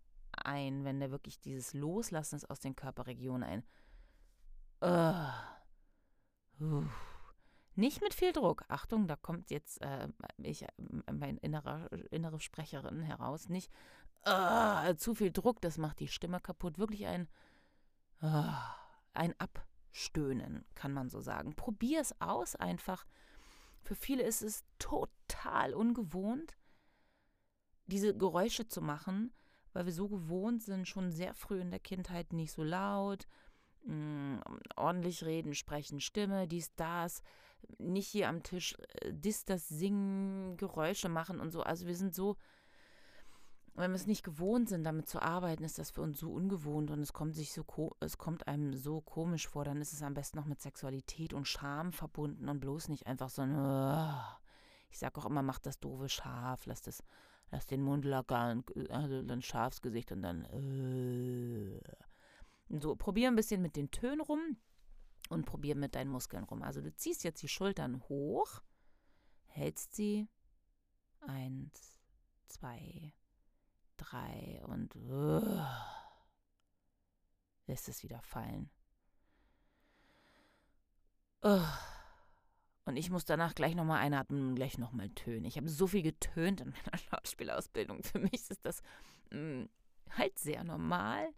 ein, 0.50 0.84
wenn 0.84 1.00
der 1.00 1.12
wirklich 1.12 1.40
dieses 1.40 1.74
Loslassen 1.74 2.36
ist 2.36 2.50
aus 2.50 2.60
den 2.60 2.76
Körperregionen 2.76 3.44
ein 3.44 3.64
uh, 6.60 6.84
nicht 7.76 8.02
mit 8.02 8.14
viel 8.14 8.34
Druck. 8.34 8.66
Achtung, 8.68 9.08
da 9.08 9.16
kommt 9.16 9.52
jetzt 9.52 9.82
äh, 9.82 10.10
ich, 10.38 10.64
äh, 10.64 10.68
mein 11.14 11.38
innerer, 11.38 11.90
innere 12.12 12.40
Sprecherin 12.40 13.02
heraus. 13.02 13.48
Nicht 13.48 13.72
uh, 14.28 14.94
zu 14.96 15.16
viel 15.16 15.32
Druck, 15.32 15.62
das 15.62 15.78
macht 15.78 16.00
die 16.00 16.10
Stimme 16.10 16.42
kaputt. 16.42 16.78
Wirklich 16.78 17.06
ein, 17.08 17.30
uh, 18.22 18.52
ein 19.14 19.34
Abstöhnen, 19.40 20.66
kann 20.76 20.92
man 20.92 21.10
so 21.10 21.22
sagen. 21.22 21.56
Probier 21.56 22.02
es 22.02 22.20
aus 22.20 22.56
einfach. 22.56 23.06
Für 23.82 23.96
viele 23.96 24.24
ist 24.24 24.42
es 24.42 24.66
total 24.78 25.74
ungewohnt, 25.74 26.58
diese 27.86 28.16
Geräusche 28.16 28.68
zu 28.68 28.82
machen, 28.82 29.34
weil 29.74 29.86
wir 29.86 29.94
so 29.94 30.08
gewohnt 30.08 30.64
sind, 30.64 30.88
schon 30.88 31.12
sehr 31.12 31.34
früh 31.34 31.60
in 31.60 31.72
der 31.72 31.80
Kindheit 31.80 32.34
nicht 32.34 32.52
so 32.52 32.64
laut, 32.64 33.28
mm, 33.86 34.38
ordentlich 34.76 35.24
reden, 35.24 35.54
sprechen, 35.54 36.00
Stimme, 36.00 36.48
dies, 36.48 36.74
das 36.76 37.22
nicht 37.78 38.08
hier 38.08 38.30
am 38.30 38.44
Tisch 38.44 38.76
äh, 39.02 39.14
dis, 39.14 39.46
das 39.46 39.68
Singen, 39.68 40.58
Geräusche 40.58 41.10
machen 41.10 41.40
und 41.40 41.52
so. 41.52 41.62
Also 41.62 41.88
wir 41.88 41.96
sind 41.96 42.16
so, 42.16 42.38
wenn 43.76 43.92
wir 43.92 43.96
es 43.96 44.08
nicht 44.08 44.24
gewohnt 44.24 44.70
sind, 44.70 44.84
damit 44.84 45.08
zu 45.08 45.22
arbeiten, 45.22 45.64
ist 45.64 45.80
das 45.80 45.92
für 45.92 46.02
uns 46.02 46.20
so 46.20 46.32
ungewohnt 46.32 46.92
und 46.92 47.00
es 47.00 47.14
kommt 47.14 47.36
sich 47.36 47.54
so, 47.54 47.66
es 48.00 48.18
kommt 48.18 48.48
einem 48.48 48.74
so 48.74 49.02
komisch 49.02 49.48
vor. 49.48 49.64
Dann 49.64 49.82
ist 49.82 49.94
es 49.94 50.04
am 50.04 50.14
besten 50.14 50.38
noch 50.38 50.46
mit 50.46 50.62
Sexualität 50.62 51.34
und 51.34 51.48
Scham 51.48 51.94
verbunden 51.94 52.50
und 52.50 52.60
bloß 52.60 52.90
nicht 52.90 53.08
einfach 53.08 53.30
so 53.30 53.44
ein, 53.44 53.56
ich 54.90 55.00
sag 55.00 55.18
auch 55.18 55.26
immer, 55.26 55.44
mach 55.44 55.60
das 55.60 55.80
doofe 55.80 56.10
Schaf, 56.10 56.66
lass 56.66 56.82
das, 56.82 57.04
lass 57.52 57.66
den 57.68 57.82
Mund 57.82 58.06
lockern, 58.06 58.64
also 58.90 59.22
dann 59.24 59.42
Schafsgesicht 59.42 60.12
und 60.12 60.22
dann, 60.22 60.46
äh. 60.46 61.82
so, 62.80 62.96
probier 62.96 63.28
ein 63.28 63.36
bisschen 63.36 63.62
mit 63.62 63.76
den 63.76 63.92
Tönen 63.92 64.22
rum 64.22 64.58
und 65.30 65.46
probier 65.46 65.76
mit 65.76 65.96
deinen 65.96 66.12
Muskeln 66.12 66.44
rum. 66.44 66.62
Also 66.62 66.82
du 66.82 66.94
ziehst 66.94 67.24
jetzt 67.24 67.42
die 67.42 67.48
Schultern 67.48 68.02
hoch, 68.10 68.62
hältst 69.48 69.96
sie. 69.96 70.28
Eins, 71.22 71.98
zwei, 72.48 73.14
drei 73.98 74.62
und 74.66 74.96
uh, 74.96 75.62
lässt 77.68 77.90
es 77.90 78.04
wieder 78.04 78.22
fallen. 78.22 78.70
Uh, 81.44 81.60
und 82.90 82.98
ich 82.98 83.10
muss 83.12 83.24
danach 83.24 83.56
gleich 83.56 83.76
nochmal 83.76 84.02
einatmen 84.02 84.50
und 84.50 84.56
gleich 84.56 84.78
nochmal 84.78 85.10
tönen. 85.10 85.46
Ich 85.46 85.58
habe 85.58 85.70
so 85.70 85.88
viel 85.88 86.02
getönt 86.02 86.62
in 86.62 86.70
meiner 86.70 86.98
Schauspielausbildung. 87.10 88.04
Für 88.04 88.20
mich 88.20 88.50
ist 88.50 88.66
das 88.66 88.82
mh, 89.32 89.40
mm, 89.40 89.70
halt 90.18 90.40
sehr 90.40 90.64
normal. 90.64 91.30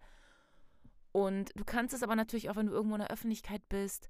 Und 1.11 1.51
du 1.55 1.65
kannst 1.65 1.93
es 1.93 2.03
aber 2.03 2.15
natürlich 2.15 2.49
auch, 2.49 2.55
wenn 2.55 2.67
du 2.67 2.71
irgendwo 2.71 2.95
in 2.95 3.01
der 3.01 3.11
Öffentlichkeit 3.11 3.67
bist, 3.67 4.09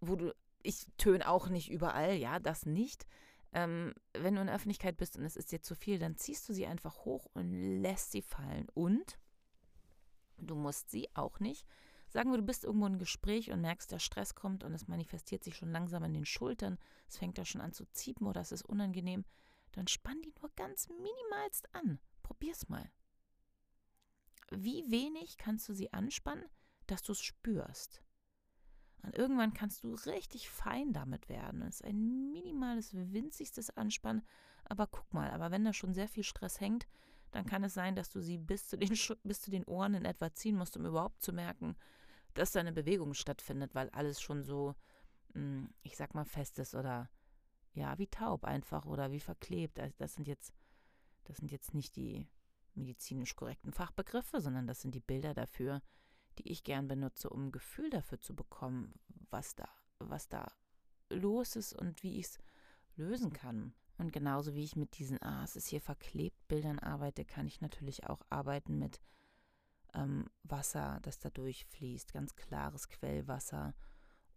wo 0.00 0.16
du, 0.16 0.34
ich 0.62 0.86
töne 0.96 1.28
auch 1.28 1.48
nicht 1.48 1.70
überall, 1.70 2.14
ja, 2.14 2.38
das 2.38 2.64
nicht. 2.64 3.06
Ähm, 3.52 3.94
wenn 4.14 4.34
du 4.34 4.40
in 4.40 4.46
der 4.46 4.56
Öffentlichkeit 4.56 4.96
bist 4.96 5.18
und 5.18 5.24
es 5.24 5.36
ist 5.36 5.52
dir 5.52 5.60
zu 5.60 5.74
viel, 5.74 5.98
dann 5.98 6.16
ziehst 6.16 6.48
du 6.48 6.54
sie 6.54 6.66
einfach 6.66 7.04
hoch 7.04 7.26
und 7.34 7.82
lässt 7.82 8.12
sie 8.12 8.22
fallen. 8.22 8.66
Und 8.72 9.18
du 10.38 10.54
musst 10.54 10.90
sie 10.90 11.08
auch 11.14 11.38
nicht. 11.38 11.66
Sagen 12.08 12.30
wir, 12.30 12.38
du 12.38 12.44
bist 12.44 12.64
irgendwo 12.64 12.86
im 12.86 12.98
Gespräch 12.98 13.50
und 13.50 13.60
merkst, 13.60 13.92
der 13.92 13.98
Stress 13.98 14.34
kommt 14.34 14.64
und 14.64 14.72
es 14.72 14.88
manifestiert 14.88 15.44
sich 15.44 15.56
schon 15.56 15.70
langsam 15.70 16.04
in 16.04 16.14
den 16.14 16.24
Schultern, 16.24 16.78
es 17.08 17.18
fängt 17.18 17.38
da 17.38 17.44
schon 17.44 17.60
an 17.60 17.72
zu 17.72 17.84
ziepen 17.92 18.26
oder 18.26 18.40
es 18.40 18.52
ist 18.52 18.62
unangenehm, 18.62 19.24
dann 19.72 19.86
spann 19.86 20.20
die 20.22 20.32
nur 20.40 20.50
ganz 20.56 20.88
minimalst 20.88 21.74
an. 21.74 21.98
Probier's 22.22 22.68
mal 22.68 22.90
wie 24.50 24.90
wenig 24.90 25.36
kannst 25.36 25.68
du 25.68 25.74
sie 25.74 25.92
anspannen, 25.92 26.44
dass 26.86 27.02
du 27.02 27.12
es 27.12 27.20
spürst. 27.20 28.02
Und 29.02 29.14
irgendwann 29.14 29.54
kannst 29.54 29.84
du 29.84 29.94
richtig 29.94 30.50
fein 30.50 30.92
damit 30.92 31.28
werden. 31.28 31.62
Es 31.62 31.76
ist 31.76 31.84
ein 31.84 32.32
minimales, 32.32 32.94
winzigstes 32.94 33.70
Anspannen. 33.76 34.22
Aber 34.64 34.86
guck 34.86 35.12
mal, 35.14 35.30
aber 35.30 35.50
wenn 35.50 35.64
da 35.64 35.72
schon 35.72 35.94
sehr 35.94 36.08
viel 36.08 36.24
Stress 36.24 36.60
hängt, 36.60 36.86
dann 37.30 37.46
kann 37.46 37.64
es 37.64 37.74
sein, 37.74 37.94
dass 37.94 38.10
du 38.10 38.20
sie 38.20 38.38
bis 38.38 38.66
zu 38.66 38.78
den, 38.78 38.96
bis 39.22 39.40
zu 39.40 39.50
den 39.50 39.64
Ohren 39.64 39.94
in 39.94 40.04
etwa 40.04 40.32
ziehen 40.32 40.56
musst, 40.56 40.76
um 40.76 40.86
überhaupt 40.86 41.22
zu 41.22 41.32
merken, 41.32 41.76
dass 42.34 42.52
da 42.52 42.60
eine 42.60 42.72
Bewegung 42.72 43.14
stattfindet, 43.14 43.74
weil 43.74 43.90
alles 43.90 44.20
schon 44.20 44.42
so, 44.42 44.74
hm, 45.34 45.68
ich 45.82 45.96
sag 45.96 46.14
mal, 46.14 46.24
fest 46.24 46.58
ist 46.58 46.74
oder 46.74 47.10
ja, 47.74 47.98
wie 47.98 48.06
taub 48.06 48.44
einfach 48.44 48.86
oder 48.86 49.10
wie 49.10 49.20
verklebt. 49.20 49.78
Also 49.78 49.94
das 49.98 50.14
sind 50.14 50.26
jetzt, 50.26 50.52
das 51.24 51.36
sind 51.38 51.50
jetzt 51.50 51.74
nicht 51.74 51.96
die 51.96 52.26
medizinisch 52.74 53.36
korrekten 53.36 53.72
Fachbegriffe, 53.72 54.40
sondern 54.40 54.66
das 54.66 54.80
sind 54.80 54.94
die 54.94 55.00
Bilder 55.00 55.34
dafür, 55.34 55.82
die 56.38 56.50
ich 56.50 56.64
gern 56.64 56.88
benutze, 56.88 57.28
um 57.30 57.46
ein 57.46 57.52
Gefühl 57.52 57.90
dafür 57.90 58.20
zu 58.20 58.34
bekommen, 58.34 58.94
was 59.30 59.54
da, 59.54 59.68
was 59.98 60.28
da 60.28 60.50
los 61.10 61.56
ist 61.56 61.72
und 61.72 62.02
wie 62.02 62.18
ich 62.18 62.26
es 62.26 62.38
lösen 62.96 63.32
kann. 63.32 63.74
Und 63.98 64.12
genauso 64.12 64.54
wie 64.54 64.64
ich 64.64 64.76
mit 64.76 64.98
diesen, 64.98 65.20
ah, 65.22 65.42
es 65.44 65.56
ist 65.56 65.68
hier 65.68 65.80
verklebt 65.80 66.46
Bildern 66.48 66.78
arbeite, 66.78 67.24
kann 67.24 67.46
ich 67.46 67.60
natürlich 67.60 68.06
auch 68.06 68.22
arbeiten 68.30 68.78
mit 68.78 69.00
ähm, 69.94 70.26
Wasser, 70.44 71.00
das 71.02 71.18
da 71.18 71.30
durchfließt, 71.30 72.12
ganz 72.12 72.36
klares 72.36 72.88
Quellwasser 72.88 73.74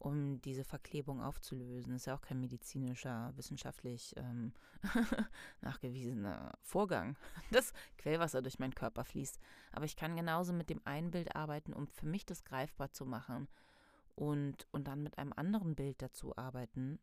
um 0.02 0.42
diese 0.42 0.64
Verklebung 0.64 1.22
aufzulösen. 1.22 1.94
Ist 1.94 2.08
ja 2.08 2.16
auch 2.16 2.22
kein 2.22 2.40
medizinischer, 2.40 3.32
wissenschaftlich 3.36 4.16
ähm, 4.18 4.52
nachgewiesener 5.62 6.58
Vorgang, 6.64 7.16
dass 7.52 7.74
Quellwasser 8.00 8.42
durch 8.42 8.58
meinen 8.58 8.74
Körper 8.74 9.06
fließt. 9.06 9.40
Aber 9.72 9.86
ich 9.86 9.96
kann 9.96 10.16
genauso 10.16 10.54
mit 10.54 10.72
dem 10.72 10.82
einen 10.86 11.12
Bild 11.12 11.36
arbeiten, 11.36 11.74
um 11.74 11.88
für 11.88 12.08
mich 12.08 12.26
das 12.26 12.44
greifbar 12.44 12.92
zu 12.92 13.06
machen 13.06 13.48
und, 14.16 14.68
und 14.72 14.88
dann 14.88 15.04
mit 15.04 15.20
einem 15.20 15.34
anderen 15.36 15.76
Bild 15.76 16.02
dazu 16.02 16.36
arbeiten, 16.36 17.00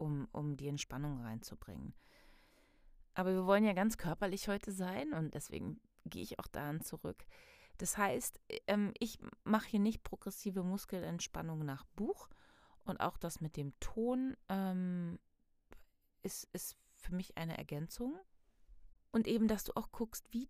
um, 0.00 0.28
um 0.32 0.56
die 0.56 0.68
Entspannung 0.68 1.20
reinzubringen. 1.20 1.94
Aber 3.14 3.32
wir 3.32 3.46
wollen 3.46 3.64
ja 3.64 3.72
ganz 3.72 3.98
körperlich 3.98 4.48
heute 4.48 4.72
sein 4.72 5.12
und 5.12 5.34
deswegen 5.34 5.80
gehe 6.06 6.22
ich 6.22 6.38
auch 6.38 6.46
daran 6.46 6.80
zurück. 6.80 7.26
Das 7.78 7.96
heißt, 7.96 8.40
ähm, 8.66 8.92
ich 8.98 9.18
mache 9.44 9.68
hier 9.68 9.80
nicht 9.80 10.02
progressive 10.02 10.62
Muskelentspannung 10.62 11.64
nach 11.64 11.84
Buch 11.96 12.28
und 12.84 13.00
auch 13.00 13.16
das 13.18 13.40
mit 13.40 13.56
dem 13.56 13.78
Ton 13.80 14.36
ähm, 14.48 15.18
ist, 16.22 16.48
ist 16.52 16.76
für 16.96 17.14
mich 17.14 17.36
eine 17.36 17.56
Ergänzung. 17.58 18.18
Und 19.12 19.26
eben, 19.26 19.48
dass 19.48 19.64
du 19.64 19.72
auch 19.76 19.90
guckst, 19.92 20.32
wie 20.32 20.48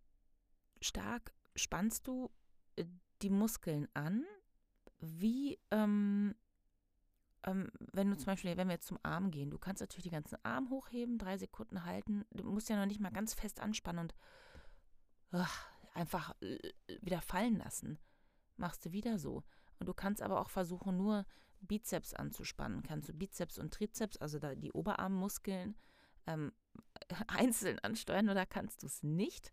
stark 0.80 1.32
spannst 1.56 2.06
du 2.06 2.30
äh, 2.76 2.84
die 3.22 3.30
Muskeln 3.30 3.88
an, 3.94 4.24
wie, 4.98 5.58
ähm, 5.70 6.34
ähm, 7.44 7.70
wenn 7.92 8.10
du 8.10 8.16
zum 8.16 8.26
Beispiel, 8.26 8.56
wenn 8.56 8.68
wir 8.68 8.74
jetzt 8.74 8.88
zum 8.88 8.98
Arm 9.02 9.30
gehen, 9.30 9.50
du 9.50 9.58
kannst 9.58 9.80
natürlich 9.80 10.04
den 10.04 10.12
ganzen 10.12 10.38
Arm 10.44 10.70
hochheben, 10.70 11.18
drei 11.18 11.38
Sekunden 11.38 11.84
halten, 11.84 12.24
du 12.32 12.44
musst 12.44 12.68
ja 12.68 12.76
noch 12.76 12.86
nicht 12.86 13.00
mal 13.00 13.10
ganz 13.10 13.34
fest 13.34 13.60
anspannen 13.60 14.00
und 14.00 14.14
ach, 15.32 15.70
einfach 15.94 16.34
äh, 16.42 16.58
wieder 17.00 17.20
fallen 17.22 17.56
lassen. 17.56 17.98
Machst 18.56 18.84
du 18.84 18.92
wieder 18.92 19.18
so. 19.18 19.42
Und 19.78 19.88
du 19.88 19.94
kannst 19.94 20.22
aber 20.22 20.40
auch 20.40 20.50
versuchen, 20.50 20.96
nur 20.96 21.24
Bizeps 21.60 22.14
anzuspannen. 22.14 22.82
Kannst 22.82 23.08
du 23.08 23.12
Bizeps 23.14 23.58
und 23.58 23.72
Trizeps, 23.72 24.16
also 24.18 24.38
da 24.38 24.54
die 24.54 24.72
Oberarmmuskeln, 24.72 25.76
ähm, 26.26 26.52
einzeln 27.26 27.78
ansteuern 27.78 28.28
oder 28.28 28.46
kannst 28.46 28.82
du 28.82 28.86
es 28.86 29.02
nicht? 29.02 29.52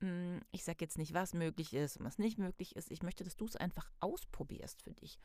Hm, 0.00 0.40
ich 0.52 0.64
sage 0.64 0.78
jetzt 0.80 0.98
nicht, 0.98 1.12
was 1.12 1.34
möglich 1.34 1.74
ist 1.74 1.98
und 1.98 2.06
was 2.06 2.18
nicht 2.18 2.38
möglich 2.38 2.76
ist. 2.76 2.90
Ich 2.90 3.02
möchte, 3.02 3.24
dass 3.24 3.36
du 3.36 3.44
es 3.44 3.56
einfach 3.56 3.90
ausprobierst 4.00 4.82
für 4.82 4.94
dich. 4.94 5.18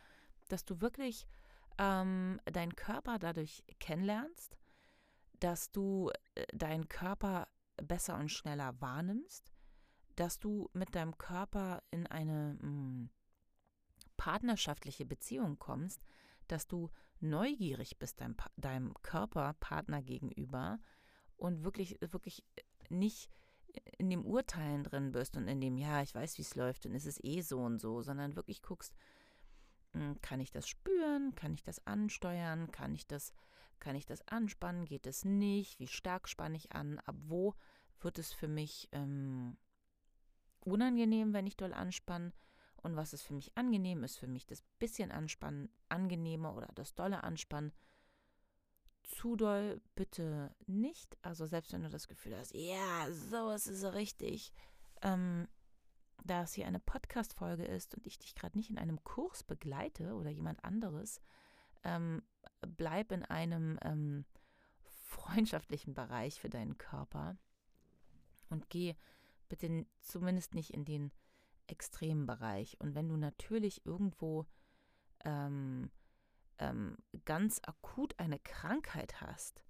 Dass 0.50 0.66
du 0.66 0.82
wirklich 0.82 1.25
ähm, 1.77 2.39
deinen 2.46 2.75
Körper 2.75 3.20
dadurch 3.20 3.63
kennenlernst, 3.79 4.58
dass 5.39 5.72
du 5.72 6.12
äh, 6.36 6.46
deinen 6.53 6.88
Körper 6.88 7.48
besser 7.77 8.17
und 8.17 8.29
schneller 8.29 8.79
wahrnimmst, 8.79 9.51
dass 10.15 10.39
du 10.39 10.70
mit 10.74 10.96
deinem 10.96 11.17
Körper 11.17 11.84
in 11.91 12.08
eine 12.08 12.58
hm, 12.62 13.10
partnerschaftliche 14.17 15.05
Beziehung 15.05 15.60
kommst, 15.60 16.01
dass 16.48 16.67
du 16.67 16.89
neugierig 17.20 17.98
bist 17.98 18.22
deinem, 18.22 18.36
deinem 18.55 18.94
Körperpartner 19.01 20.01
gegenüber 20.01 20.79
und 21.36 21.63
wirklich, 21.63 21.98
wirklich 22.01 22.44
nicht 22.89 23.29
in 23.98 24.10
dem 24.10 24.25
Urteilen 24.25 24.84
drin 24.84 25.12
bist 25.12 25.36
und 25.36 25.48
in 25.48 25.60
dem, 25.60 25.77
ja, 25.77 26.01
ich 26.01 26.15
weiß, 26.15 26.38
wie 26.38 26.44
es 26.44 26.55
läuft 26.55 26.86
es 26.86 27.05
ist 27.05 27.24
eh 27.24 27.41
so 27.41 27.60
und 27.60 27.79
so, 27.79 28.01
sondern 28.01 28.36
wirklich 28.36 28.62
guckst, 28.62 28.94
kann 30.22 30.40
ich 30.40 30.52
das 30.52 30.68
spüren, 30.68 31.34
kann 31.36 31.54
ich 31.54 31.64
das 31.64 31.86
ansteuern, 31.86 32.72
kann 32.72 32.94
ich 32.96 33.08
das, 33.08 33.34
kann 33.80 33.96
ich 33.96 34.06
das 34.06 34.28
anspannen, 34.28 34.86
geht 34.86 35.08
es 35.08 35.25
nicht, 35.25 35.80
wie 35.80 35.88
stark 35.88 36.28
spanne 36.28 36.58
ich 36.58 36.72
an, 36.74 37.00
ab 37.00 37.16
wo 37.28 37.56
wird 38.02 38.20
es 38.20 38.34
für 38.34 38.48
mich 38.48 38.90
ähm, 38.92 39.58
unangenehm, 40.62 41.34
wenn 41.34 41.48
ich 41.48 41.58
doll 41.58 41.74
anspanne 41.74 42.34
und 42.86 42.96
was 42.96 43.14
ist 43.14 43.24
für 43.24 43.34
mich 43.34 43.52
angenehm, 43.58 44.04
ist 44.04 44.18
für 44.18 44.28
mich 44.28 44.46
das 44.46 44.62
bisschen 44.80 45.12
Anspannen 45.12 45.70
angenehmer 45.90 46.56
oder 46.56 46.68
das 46.75 46.94
dolle 46.94 47.24
Anspannen. 47.24 47.72
Zu 49.04 49.36
doll 49.36 49.82
bitte 49.96 50.56
nicht. 50.68 51.18
Also 51.22 51.46
selbst 51.46 51.74
wenn 51.74 51.84
du 51.84 51.90
das 51.90 52.08
Gefühl 52.08 52.38
hast, 52.38 52.54
ja, 52.54 53.12
so 53.12 53.52
ist 53.52 53.68
es 53.68 53.94
richtig. 53.94 54.52
Ähm, 55.02 55.48
da 56.25 56.44
es 56.44 56.53
hier 56.53 56.67
eine 56.67 56.79
Podcast-Folge 56.79 57.65
ist 57.65 57.96
und 57.96 58.05
ich 58.08 58.20
dich 58.20 58.36
gerade 58.36 58.58
nicht 58.58 58.70
in 58.70 58.77
einem 58.77 59.03
Kurs 59.03 59.44
begleite 59.44 60.15
oder 60.15 60.29
jemand 60.29 60.63
anderes, 60.63 61.22
ähm, 61.84 62.24
bleib 62.62 63.12
in 63.12 63.24
einem 63.24 63.77
ähm, 63.84 64.25
freundschaftlichen 64.94 65.94
Bereich 65.94 66.39
für 66.39 66.50
deinen 66.50 66.77
Körper 66.77 67.38
und 68.50 68.70
geh 68.70 68.96
bitte 69.50 69.86
zumindest 70.01 70.55
nicht 70.55 70.74
in 70.74 70.86
den 70.86 71.12
extremen 71.67 72.25
Bereich. 72.25 72.79
Und 72.79 72.96
wenn 72.96 73.10
du 73.10 73.17
natürlich 73.17 73.86
irgendwo 73.86 74.46
ähm, 75.24 75.91
ähm, 76.60 76.98
ganz 77.25 77.60
akut 77.65 78.17
eine 78.20 78.39
Krankheit 78.39 79.22
hast 79.22 79.63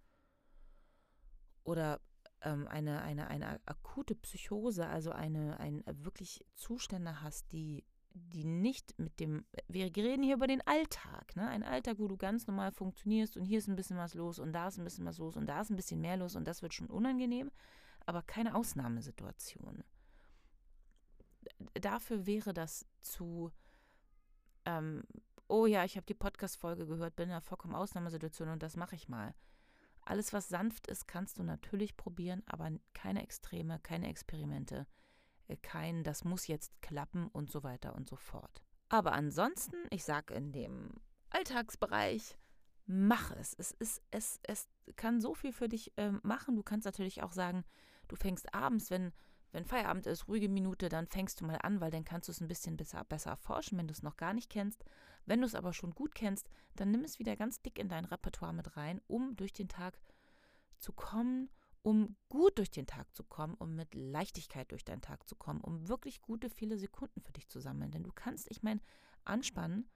oder 1.63 2.01
ähm, 2.45 2.67
eine, 2.67 3.01
eine, 3.01 3.27
eine 3.27 3.59
akute 3.65 4.15
Psychose, 4.15 4.87
also 4.87 5.11
eine, 5.11 5.59
ein, 5.59 5.83
wirklich 5.87 6.45
Zustände 6.55 7.21
hast, 7.21 7.51
die, 7.51 7.83
die 8.13 8.45
nicht 8.45 8.97
mit 8.97 9.19
dem, 9.19 9.45
wir 9.67 9.85
reden 9.95 10.23
hier 10.23 10.35
über 10.35 10.47
den 10.47 10.65
Alltag, 10.65 11.35
ne? 11.35 11.47
ein 11.49 11.63
Alltag, 11.63 11.99
wo 11.99 12.07
du 12.07 12.15
ganz 12.15 12.47
normal 12.47 12.71
funktionierst 12.71 13.35
und 13.35 13.43
hier 13.43 13.57
ist 13.57 13.67
ein 13.67 13.75
bisschen 13.75 13.97
was 13.97 14.13
los 14.13 14.39
und 14.39 14.53
da 14.53 14.69
ist 14.69 14.77
ein 14.77 14.85
bisschen 14.85 15.05
was 15.05 15.17
los 15.17 15.35
und 15.35 15.47
da 15.47 15.59
ist 15.59 15.69
ein 15.69 15.75
bisschen 15.75 15.99
mehr 15.99 16.15
los 16.15 16.35
und 16.35 16.47
das 16.47 16.61
wird 16.61 16.73
schon 16.73 16.87
unangenehm, 16.87 17.51
aber 18.05 18.21
keine 18.21 18.55
Ausnahmesituation. 18.55 19.83
Dafür 21.73 22.25
wäre 22.25 22.53
das 22.53 22.85
zu 23.01 23.51
ähm, 24.65 25.03
oh 25.47 25.65
ja, 25.65 25.83
ich 25.85 25.95
habe 25.95 26.05
die 26.05 26.13
Podcast-Folge 26.13 26.85
gehört, 26.85 27.15
bin 27.15 27.25
in 27.25 27.31
einer 27.31 27.41
vollkommen 27.41 27.75
Ausnahmesituation 27.75 28.49
und 28.49 28.63
das 28.63 28.75
mache 28.75 28.95
ich 28.95 29.07
mal. 29.07 29.33
Alles, 30.05 30.33
was 30.33 30.47
sanft 30.47 30.87
ist, 30.87 31.07
kannst 31.07 31.39
du 31.39 31.43
natürlich 31.43 31.97
probieren, 31.97 32.43
aber 32.45 32.71
keine 32.93 33.23
Extreme, 33.23 33.79
keine 33.79 34.07
Experimente, 34.07 34.87
äh, 35.47 35.57
kein, 35.57 36.03
das 36.03 36.23
muss 36.23 36.47
jetzt 36.47 36.79
klappen 36.81 37.27
und 37.27 37.51
so 37.51 37.63
weiter 37.63 37.95
und 37.95 38.07
so 38.07 38.15
fort. 38.15 38.61
Aber 38.89 39.13
ansonsten, 39.13 39.75
ich 39.89 40.03
sage 40.03 40.33
in 40.35 40.51
dem 40.51 40.91
Alltagsbereich, 41.31 42.37
mach 42.85 43.31
es. 43.31 43.55
Es, 43.57 43.71
ist, 43.71 44.01
es, 44.11 44.39
es 44.43 44.67
kann 44.95 45.21
so 45.21 45.33
viel 45.33 45.51
für 45.51 45.67
dich 45.67 45.91
äh, 45.97 46.11
machen. 46.23 46.55
Du 46.55 46.63
kannst 46.63 46.85
natürlich 46.85 47.23
auch 47.23 47.31
sagen, 47.31 47.65
du 48.07 48.15
fängst 48.15 48.53
abends, 48.53 48.91
wenn 48.91 49.11
wenn 49.55 49.63
Feierabend 49.63 50.05
ist, 50.05 50.27
ruhige 50.27 50.49
Minute, 50.49 50.89
dann 50.89 51.07
fängst 51.07 51.39
du 51.39 51.45
mal 51.45 51.55
an, 51.55 51.79
weil 51.79 51.89
dann 51.89 52.03
kannst 52.03 52.27
du 52.27 52.33
es 52.33 52.41
ein 52.41 52.49
bisschen 52.49 52.75
besser, 52.75 53.05
besser 53.05 53.29
erforschen, 53.29 53.77
wenn 53.77 53.87
du 53.87 53.93
es 53.93 54.03
noch 54.03 54.17
gar 54.17 54.33
nicht 54.33 54.49
kennst. 54.49 54.83
Wenn 55.25 55.39
du 55.39 55.47
es 55.47 55.55
aber 55.55 55.71
schon 55.71 55.95
gut 55.95 56.13
kennst, 56.13 56.49
dann 56.75 56.91
nimm 56.91 57.05
es 57.05 57.19
wieder 57.19 57.37
ganz 57.37 57.61
dick 57.61 57.79
in 57.79 57.87
dein 57.87 58.03
Repertoire 58.03 58.51
mit 58.51 58.75
rein, 58.75 58.99
um 59.07 59.37
durch 59.37 59.53
den 59.53 59.69
Tag 59.69 59.97
zu 60.77 60.91
kommen, 60.91 61.49
um 61.83 62.17
gut 62.27 62.57
durch 62.57 62.69
den 62.69 62.85
Tag 62.85 63.15
zu 63.15 63.23
kommen, 63.23 63.53
um 63.53 63.77
mit 63.77 63.95
Leichtigkeit 63.95 64.69
durch 64.73 64.83
deinen 64.83 65.01
Tag 65.01 65.25
zu 65.25 65.37
kommen, 65.37 65.61
um 65.61 65.87
wirklich 65.87 66.21
gute 66.21 66.49
viele 66.49 66.77
Sekunden 66.77 67.21
für 67.21 67.31
dich 67.31 67.47
zu 67.47 67.61
sammeln. 67.61 67.91
Denn 67.91 68.03
du 68.03 68.11
kannst, 68.13 68.51
ich 68.51 68.61
meine, 68.61 68.81
anspannen 69.23 69.89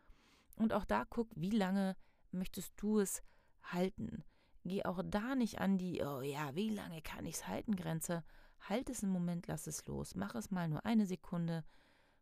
und 0.55 0.71
auch 0.71 0.85
da 0.85 1.03
guck, 1.03 1.27
wie 1.35 1.51
lange 1.51 1.97
möchtest 2.31 2.71
du 2.77 2.99
es 2.99 3.21
halten. 3.61 4.23
Geh 4.63 4.85
auch 4.85 5.01
da 5.05 5.35
nicht 5.35 5.59
an 5.59 5.77
die, 5.77 6.01
oh 6.01 6.21
ja, 6.21 6.55
wie 6.55 6.69
lange 6.69 7.01
kann 7.01 7.25
ich 7.25 7.35
es 7.35 7.47
halten, 7.47 7.75
Grenze, 7.75 8.23
Halt 8.67 8.89
es 8.89 9.03
einen 9.03 9.11
Moment, 9.11 9.47
lass 9.47 9.67
es 9.67 9.85
los. 9.85 10.15
Mach 10.15 10.35
es 10.35 10.51
mal 10.51 10.67
nur 10.67 10.85
eine 10.85 11.05
Sekunde. 11.05 11.63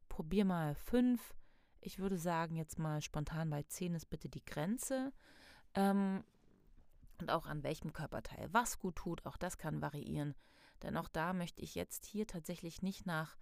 Probier 0.10 0.46
mal 0.46 0.76
fünf. 0.76 1.34
Ich 1.80 2.00
würde 2.00 2.18
sagen, 2.18 2.56
jetzt 2.56 2.80
mal 2.80 3.02
spontan 3.02 3.50
bei 3.50 3.64
zehn 3.64 3.96
ist 3.96 4.10
bitte 4.10 4.30
die 4.30 4.46
Grenze. 4.46 5.14
Ähm, 5.74 6.24
und 7.20 7.32
auch 7.32 7.46
an 7.48 7.64
welchem 7.64 7.94
Körperteil 7.94 8.48
was 8.52 8.80
gut 8.80 8.98
tut, 8.98 9.26
auch 9.26 9.38
das 9.38 9.58
kann 9.58 9.82
variieren. 9.82 10.36
Denn 10.84 10.98
auch 10.98 11.08
da 11.08 11.34
möchte 11.34 11.62
ich 11.62 11.76
jetzt 11.76 12.06
hier 12.06 12.28
tatsächlich 12.28 12.82
nicht 12.82 13.06
nach, 13.06 13.38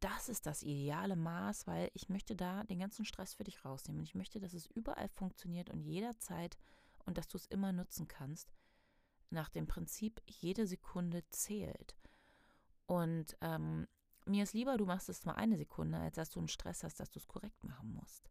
das 0.00 0.28
ist 0.28 0.46
das 0.46 0.62
ideale 0.62 1.14
Maß, 1.14 1.66
weil 1.66 1.90
ich 1.94 2.08
möchte 2.08 2.34
da 2.34 2.64
den 2.64 2.80
ganzen 2.80 3.04
Stress 3.04 3.34
für 3.34 3.44
dich 3.44 3.64
rausnehmen. 3.64 4.00
Und 4.00 4.08
ich 4.08 4.14
möchte, 4.14 4.40
dass 4.40 4.54
es 4.54 4.66
überall 4.66 5.08
funktioniert 5.08 5.70
und 5.70 5.82
jederzeit 5.82 6.58
und 7.04 7.18
dass 7.18 7.28
du 7.28 7.36
es 7.36 7.46
immer 7.46 7.72
nutzen 7.72 8.08
kannst. 8.08 8.52
Nach 9.30 9.48
dem 9.48 9.68
Prinzip, 9.68 10.20
jede 10.26 10.66
Sekunde 10.66 11.22
zählt. 11.28 11.94
Und 12.90 13.36
ähm, 13.40 13.86
mir 14.26 14.42
ist 14.42 14.52
lieber, 14.52 14.76
du 14.76 14.84
machst 14.84 15.08
es 15.08 15.24
nur 15.24 15.36
eine 15.36 15.56
Sekunde, 15.56 15.96
als 15.98 16.16
dass 16.16 16.30
du 16.30 16.40
einen 16.40 16.48
Stress 16.48 16.82
hast, 16.82 16.98
dass 16.98 17.12
du 17.12 17.20
es 17.20 17.28
korrekt 17.28 17.62
machen 17.62 17.94
musst. 17.94 18.28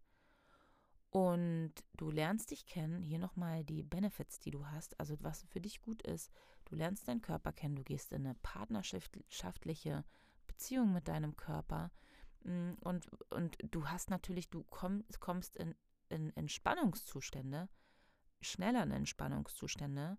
Und 1.12 1.72
du 1.96 2.12
lernst 2.12 2.52
dich 2.52 2.66
kennen, 2.66 3.02
hier 3.02 3.20
nochmal 3.20 3.64
die 3.64 3.84
Benefits, 3.84 4.38
die 4.42 4.52
du 4.52 4.68
hast, 4.68 5.00
also 5.00 5.16
was 5.22 5.44
für 5.44 5.62
dich 5.62 5.82
gut 5.82 6.02
ist. 6.02 6.30
Du 6.66 6.76
lernst 6.76 7.08
deinen 7.08 7.22
Körper 7.22 7.54
kennen, 7.54 7.78
du 7.78 7.86
gehst 7.86 8.12
in 8.12 8.26
eine 8.26 8.36
partnerschaftliche 8.36 10.04
Beziehung 10.46 10.92
mit 10.92 11.08
deinem 11.08 11.38
Körper. 11.38 11.90
Mm, 12.44 12.74
und, 12.82 13.10
und 13.32 13.58
du 13.64 13.88
hast 13.88 14.10
natürlich, 14.10 14.50
du 14.50 14.66
komm, 14.66 15.06
kommst 15.22 15.56
in, 15.56 15.74
in 16.10 16.36
Entspannungszustände, 16.36 17.70
schneller 18.42 18.84
in 18.84 18.92
Entspannungszustände. 18.92 20.18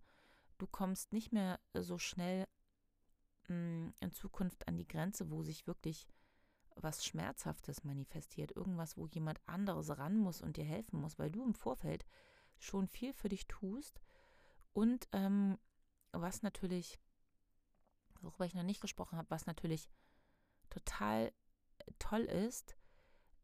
Du 0.56 0.66
kommst 0.66 1.12
nicht 1.12 1.30
mehr 1.30 1.60
so 1.74 1.98
schnell 1.98 2.46
in 3.50 4.12
Zukunft 4.12 4.66
an 4.68 4.76
die 4.76 4.88
Grenze, 4.88 5.30
wo 5.30 5.42
sich 5.42 5.66
wirklich 5.66 6.06
was 6.76 7.04
Schmerzhaftes 7.04 7.84
manifestiert, 7.84 8.52
irgendwas, 8.52 8.96
wo 8.96 9.06
jemand 9.06 9.40
anderes 9.46 9.96
ran 9.98 10.16
muss 10.16 10.40
und 10.40 10.56
dir 10.56 10.64
helfen 10.64 11.00
muss, 11.00 11.18
weil 11.18 11.30
du 11.30 11.44
im 11.44 11.54
Vorfeld 11.54 12.06
schon 12.58 12.86
viel 12.86 13.12
für 13.12 13.28
dich 13.28 13.46
tust. 13.48 14.00
Und 14.72 15.08
ähm, 15.12 15.58
was 16.12 16.42
natürlich, 16.42 17.00
worüber 18.20 18.46
ich 18.46 18.54
noch 18.54 18.62
nicht 18.62 18.80
gesprochen 18.80 19.18
habe, 19.18 19.30
was 19.30 19.46
natürlich 19.46 19.88
total 20.68 21.32
toll 21.98 22.22
ist, 22.22 22.76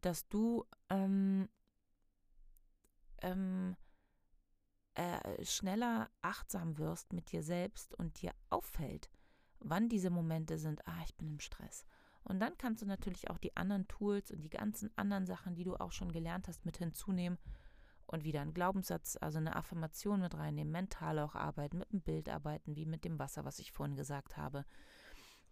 dass 0.01 0.29
du 0.29 0.65
ähm, 0.89 1.49
ähm, 3.23 3.77
äh, 4.95 5.45
schneller 5.45 6.11
achtsam 6.23 6.79
wirst 6.79 7.13
mit 7.13 7.33
dir 7.33 7.43
selbst 7.43 7.95
und 7.95 8.23
dir 8.23 8.33
auffällt, 8.51 9.11
wann 9.61 9.89
diese 9.89 10.11
Momente 10.11 10.59
sind, 10.59 10.87
ah, 10.87 11.03
ich 11.05 11.15
bin 11.17 11.29
im 11.29 11.41
Stress. 11.41 11.85
Und 12.25 12.41
dann 12.41 12.59
kannst 12.59 12.83
du 12.83 12.87
natürlich 12.87 13.31
auch 13.31 13.39
die 13.39 13.57
anderen 13.57 13.87
Tools 13.87 14.31
und 14.31 14.43
die 14.43 14.51
ganzen 14.51 14.91
anderen 14.97 15.27
Sachen, 15.27 15.55
die 15.55 15.65
du 15.65 15.77
auch 15.77 15.93
schon 15.93 16.11
gelernt 16.11 16.49
hast, 16.49 16.67
mit 16.67 16.77
hinzunehmen 16.77 17.39
und 18.07 18.25
wieder 18.25 18.41
einen 18.41 18.55
Glaubenssatz, 18.55 19.17
also 19.21 19.39
eine 19.39 19.55
Affirmation 19.55 20.21
mit 20.21 20.35
reinnehmen, 20.35 20.73
mental 20.73 21.19
auch 21.19 21.35
arbeiten, 21.35 21.79
mit 21.79 21.93
dem 21.93 22.01
Bild 22.01 22.29
arbeiten, 22.29 22.77
wie 22.77 22.87
mit 22.87 23.05
dem 23.05 23.19
Wasser, 23.19 23.45
was 23.45 23.59
ich 23.59 23.73
vorhin 23.73 23.97
gesagt 23.97 24.37
habe, 24.37 24.65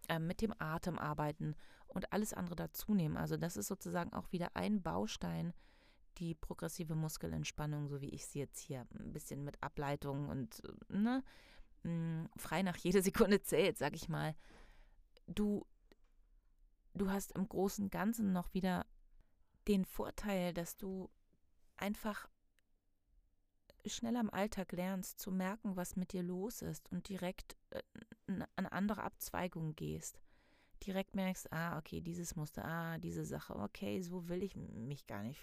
äh, 0.09 0.19
mit 0.19 0.41
dem 0.41 0.53
Atem 0.59 0.99
arbeiten 0.99 1.55
und 1.87 2.11
alles 2.11 2.33
andere 2.33 2.55
dazu 2.55 2.93
nehmen. 2.93 3.17
Also 3.17 3.37
das 3.37 3.57
ist 3.57 3.67
sozusagen 3.67 4.13
auch 4.13 4.31
wieder 4.31 4.55
ein 4.55 4.81
Baustein, 4.81 5.53
die 6.17 6.35
progressive 6.35 6.95
Muskelentspannung, 6.95 7.87
so 7.87 8.01
wie 8.01 8.09
ich 8.09 8.25
sie 8.25 8.39
jetzt 8.39 8.59
hier 8.59 8.87
ein 8.99 9.11
bisschen 9.11 9.43
mit 9.43 9.61
Ableitung 9.61 10.29
und 10.29 10.61
ne, 10.89 11.23
mh, 11.85 12.29
frei 12.37 12.63
nach 12.63 12.77
jeder 12.77 13.01
Sekunde 13.01 13.41
zählt, 13.41 13.77
sag 13.77 13.95
ich 13.95 14.09
mal, 14.09 14.35
du, 15.27 15.65
du 16.93 17.09
hast 17.09 17.31
im 17.33 17.47
großen 17.47 17.89
Ganzen 17.89 18.33
noch 18.33 18.53
wieder 18.53 18.85
den 19.67 19.85
Vorteil, 19.85 20.53
dass 20.53 20.77
du 20.77 21.09
einfach 21.77 22.27
schneller 23.85 24.19
im 24.19 24.33
Alltag 24.33 24.71
lernst 24.71 25.19
zu 25.19 25.31
merken, 25.31 25.75
was 25.75 25.95
mit 25.95 26.13
dir 26.13 26.23
los 26.23 26.61
ist 26.61 26.91
und 26.91 27.07
direkt 27.07 27.55
äh, 27.69 27.81
eine 28.27 28.71
andere 28.71 29.03
Abzweigung 29.03 29.75
gehst. 29.75 30.19
Direkt 30.85 31.15
merkst, 31.15 31.51
ah, 31.53 31.77
okay, 31.77 32.01
dieses 32.01 32.35
Muster, 32.35 32.65
ah, 32.65 32.97
diese 32.97 33.25
Sache, 33.25 33.55
okay, 33.55 34.01
so 34.01 34.27
will 34.27 34.43
ich 34.43 34.55
mich 34.55 35.07
gar 35.07 35.23
nicht 35.23 35.39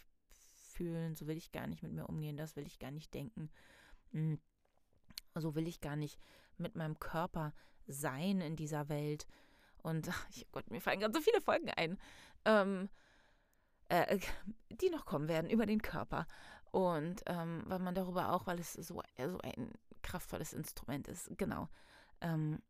fühlen, 0.72 1.14
so 1.14 1.26
will 1.26 1.36
ich 1.36 1.52
gar 1.52 1.66
nicht 1.66 1.82
mit 1.82 1.92
mir 1.92 2.08
umgehen, 2.08 2.36
das 2.36 2.56
will 2.56 2.66
ich 2.66 2.78
gar 2.78 2.90
nicht 2.90 3.14
denken. 3.14 3.50
So 5.34 5.54
will 5.54 5.66
ich 5.66 5.80
gar 5.80 5.96
nicht 5.96 6.18
mit 6.58 6.76
meinem 6.76 6.98
Körper 6.98 7.52
sein 7.86 8.40
in 8.40 8.56
dieser 8.56 8.88
Welt. 8.88 9.26
Und 9.82 10.08
ach, 10.10 10.26
oh 10.40 10.48
Gott, 10.52 10.70
mir 10.70 10.80
fallen 10.80 11.00
gerade 11.00 11.14
so 11.14 11.20
viele 11.20 11.40
Folgen 11.40 11.70
ein, 11.70 11.98
ähm, 12.44 12.88
äh, 13.88 14.18
die 14.70 14.90
noch 14.90 15.04
kommen 15.04 15.28
werden 15.28 15.50
über 15.50 15.66
den 15.66 15.82
Körper. 15.82 16.26
Und 16.70 17.22
ähm, 17.26 17.64
weil 17.66 17.80
man 17.80 17.94
darüber 17.94 18.32
auch, 18.32 18.46
weil 18.46 18.58
es 18.58 18.72
so, 18.72 18.82
so 18.82 19.02
ein 19.42 19.72
kraftvolles 20.02 20.52
Instrument 20.52 21.06
ist, 21.08 21.30
genau. 21.36 21.68
Ähm, 22.20 22.60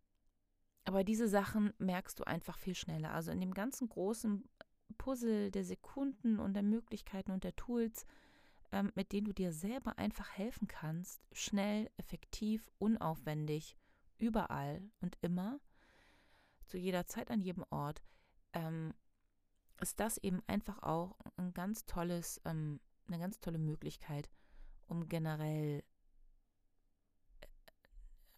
aber 0.84 1.04
diese 1.04 1.28
Sachen 1.28 1.72
merkst 1.78 2.18
du 2.18 2.24
einfach 2.24 2.58
viel 2.58 2.74
schneller. 2.74 3.12
Also 3.12 3.30
in 3.30 3.40
dem 3.40 3.54
ganzen 3.54 3.88
großen 3.88 4.48
Puzzle 4.98 5.50
der 5.50 5.64
Sekunden 5.64 6.40
und 6.40 6.54
der 6.54 6.64
Möglichkeiten 6.64 7.30
und 7.30 7.44
der 7.44 7.54
Tools, 7.54 8.04
ähm, 8.72 8.90
mit 8.94 9.12
denen 9.12 9.26
du 9.26 9.32
dir 9.32 9.52
selber 9.52 9.98
einfach 9.98 10.30
helfen 10.30 10.66
kannst, 10.66 11.22
schnell, 11.32 11.90
effektiv, 11.96 12.70
unaufwendig, 12.78 13.76
überall 14.18 14.82
und 15.00 15.16
immer, 15.20 15.60
zu 16.66 16.78
jeder 16.78 17.06
Zeit, 17.06 17.30
an 17.30 17.40
jedem 17.40 17.64
Ort, 17.70 18.02
ähm, 18.52 18.94
ist 19.80 20.00
das 20.00 20.18
eben 20.18 20.42
einfach 20.46 20.82
auch 20.82 21.16
ein 21.36 21.52
ganz 21.52 21.84
tolles, 21.86 22.40
ähm, 22.44 22.80
eine 23.08 23.18
ganz 23.18 23.40
tolle 23.40 23.58
Möglichkeit, 23.58 24.30
um 24.86 25.08
generell 25.08 25.82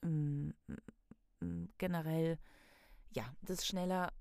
äh, 0.03 0.53
generell 1.79 2.39
ja, 3.11 3.25
das 3.43 3.67
schneller 3.67 4.13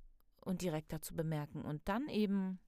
und 0.41 0.62
direkter 0.62 1.02
zu 1.02 1.15
bemerken. 1.15 1.63
Und 1.63 1.88
dann 1.88 2.08
eben 2.10 2.60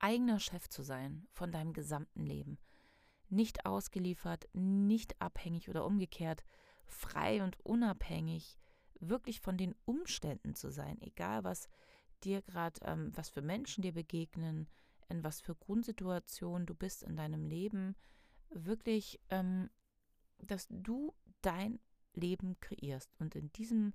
eigener 0.00 0.40
Chef 0.40 0.68
zu 0.68 0.82
sein 0.82 1.26
von 1.32 1.52
deinem 1.52 1.72
gesamten 1.72 2.24
Leben. 2.24 2.58
Nicht 3.28 3.64
ausgeliefert, 3.64 4.48
nicht 4.52 5.20
abhängig 5.20 5.68
oder 5.68 5.84
umgekehrt, 5.84 6.44
frei 6.86 7.42
und 7.44 7.58
unabhängig, 7.60 8.58
wirklich 8.98 9.40
von 9.40 9.56
den 9.56 9.74
Umständen 9.84 10.54
zu 10.54 10.70
sein, 10.70 11.00
egal 11.00 11.44
was 11.44 11.68
dir 12.24 12.42
gerade, 12.42 12.80
ähm, 12.84 13.12
was 13.14 13.30
für 13.30 13.42
Menschen 13.42 13.82
dir 13.82 13.92
begegnen, 13.92 14.68
in 15.08 15.24
was 15.24 15.40
für 15.40 15.54
Grundsituationen 15.54 16.66
du 16.66 16.74
bist 16.74 17.02
in 17.02 17.16
deinem 17.16 17.44
Leben, 17.44 17.96
wirklich, 18.50 19.20
ähm, 19.30 19.70
dass 20.38 20.66
du 20.70 21.14
dein 21.42 21.80
Leben 22.14 22.58
kreierst 22.60 23.14
und 23.18 23.34
in 23.36 23.52
diesem, 23.52 23.94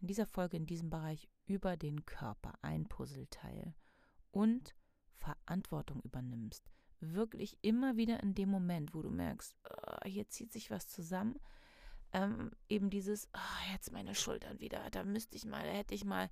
in 0.00 0.08
dieser 0.08 0.26
Folge, 0.26 0.56
in 0.56 0.66
diesem 0.66 0.90
Bereich 0.90 1.28
über 1.46 1.76
den 1.76 2.04
Körper 2.06 2.54
ein 2.62 2.86
Puzzleteil 2.86 3.74
und 4.30 4.74
Verantwortung 5.18 6.00
übernimmst. 6.02 6.64
Wirklich 7.00 7.58
immer 7.62 7.96
wieder 7.96 8.22
in 8.22 8.34
dem 8.34 8.48
Moment, 8.48 8.94
wo 8.94 9.02
du 9.02 9.10
merkst, 9.10 9.54
oh, 9.70 10.06
hier 10.06 10.28
zieht 10.28 10.52
sich 10.52 10.70
was 10.70 10.88
zusammen, 10.88 11.38
ähm, 12.12 12.50
eben 12.68 12.90
dieses, 12.90 13.28
oh, 13.34 13.72
jetzt 13.72 13.92
meine 13.92 14.14
Schultern 14.14 14.60
wieder, 14.60 14.88
da 14.90 15.04
müsste 15.04 15.36
ich 15.36 15.44
mal, 15.44 15.64
da 15.64 15.72
hätte 15.72 15.94
ich 15.94 16.04
mal, 16.04 16.30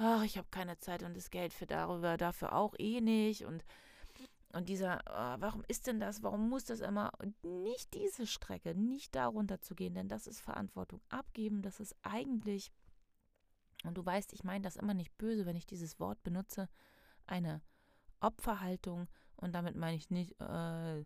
oh, 0.00 0.22
ich 0.24 0.38
habe 0.38 0.48
keine 0.50 0.78
Zeit 0.78 1.02
und 1.02 1.16
das 1.16 1.30
Geld 1.30 1.52
für 1.52 1.66
darüber, 1.66 2.16
dafür 2.16 2.54
auch 2.54 2.74
eh 2.78 3.00
nicht 3.00 3.44
und 3.44 3.64
und 4.52 4.68
dieser, 4.68 5.00
warum 5.38 5.64
ist 5.66 5.86
denn 5.86 5.98
das? 5.98 6.22
Warum 6.22 6.50
muss 6.50 6.64
das 6.64 6.80
immer? 6.80 7.10
Und 7.18 7.42
nicht 7.42 7.94
diese 7.94 8.26
Strecke, 8.26 8.74
nicht 8.74 9.14
darunter 9.14 9.62
zu 9.62 9.74
gehen, 9.74 9.94
denn 9.94 10.08
das 10.08 10.26
ist 10.26 10.40
Verantwortung 10.40 11.00
abgeben. 11.08 11.62
Das 11.62 11.80
ist 11.80 11.96
eigentlich, 12.02 12.70
und 13.84 13.96
du 13.96 14.04
weißt, 14.04 14.34
ich 14.34 14.44
meine 14.44 14.62
das 14.62 14.76
immer 14.76 14.92
nicht 14.92 15.16
böse, 15.16 15.46
wenn 15.46 15.56
ich 15.56 15.64
dieses 15.64 15.98
Wort 15.98 16.22
benutze, 16.22 16.68
eine 17.26 17.62
Opferhaltung. 18.22 19.08
Und 19.36 19.54
damit 19.54 19.76
meine 19.76 19.96
ich 19.96 20.10
nicht 20.10 20.40
äh, 20.40 21.00
äh 21.00 21.04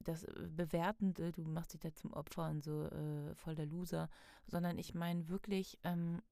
das 0.00 0.26
Bewertende, 0.50 1.32
du 1.32 1.42
machst 1.42 1.72
dich 1.72 1.80
da 1.80 1.94
zum 1.94 2.12
Opfer 2.12 2.48
und 2.48 2.62
so 2.62 2.84
äh, 2.86 3.34
voll 3.34 3.54
der 3.54 3.66
Loser, 3.66 4.08
sondern 4.46 4.78
ich 4.78 4.94
meine 4.94 5.28
wirklich, 5.28 5.78
ähm, 5.84 6.22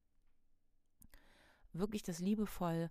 wirklich 1.73 2.03
das 2.03 2.19
liebevoll, 2.19 2.91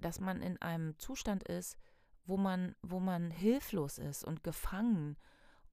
dass 0.00 0.20
man 0.20 0.42
in 0.42 0.60
einem 0.60 0.98
Zustand 0.98 1.44
ist, 1.44 1.76
wo 2.24 2.36
man, 2.36 2.74
wo 2.82 3.00
man 3.00 3.30
hilflos 3.30 3.98
ist 3.98 4.24
und 4.24 4.42
gefangen 4.42 5.16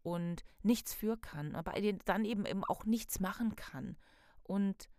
und 0.03 0.43
nichts 0.63 0.93
für 0.93 1.17
kann, 1.17 1.55
aber 1.55 1.73
dann 2.05 2.25
eben, 2.25 2.45
eben 2.45 2.63
auch 2.65 2.85
nichts 2.85 3.19
machen 3.19 3.55
kann. 3.55 3.97
Und, 4.43 4.89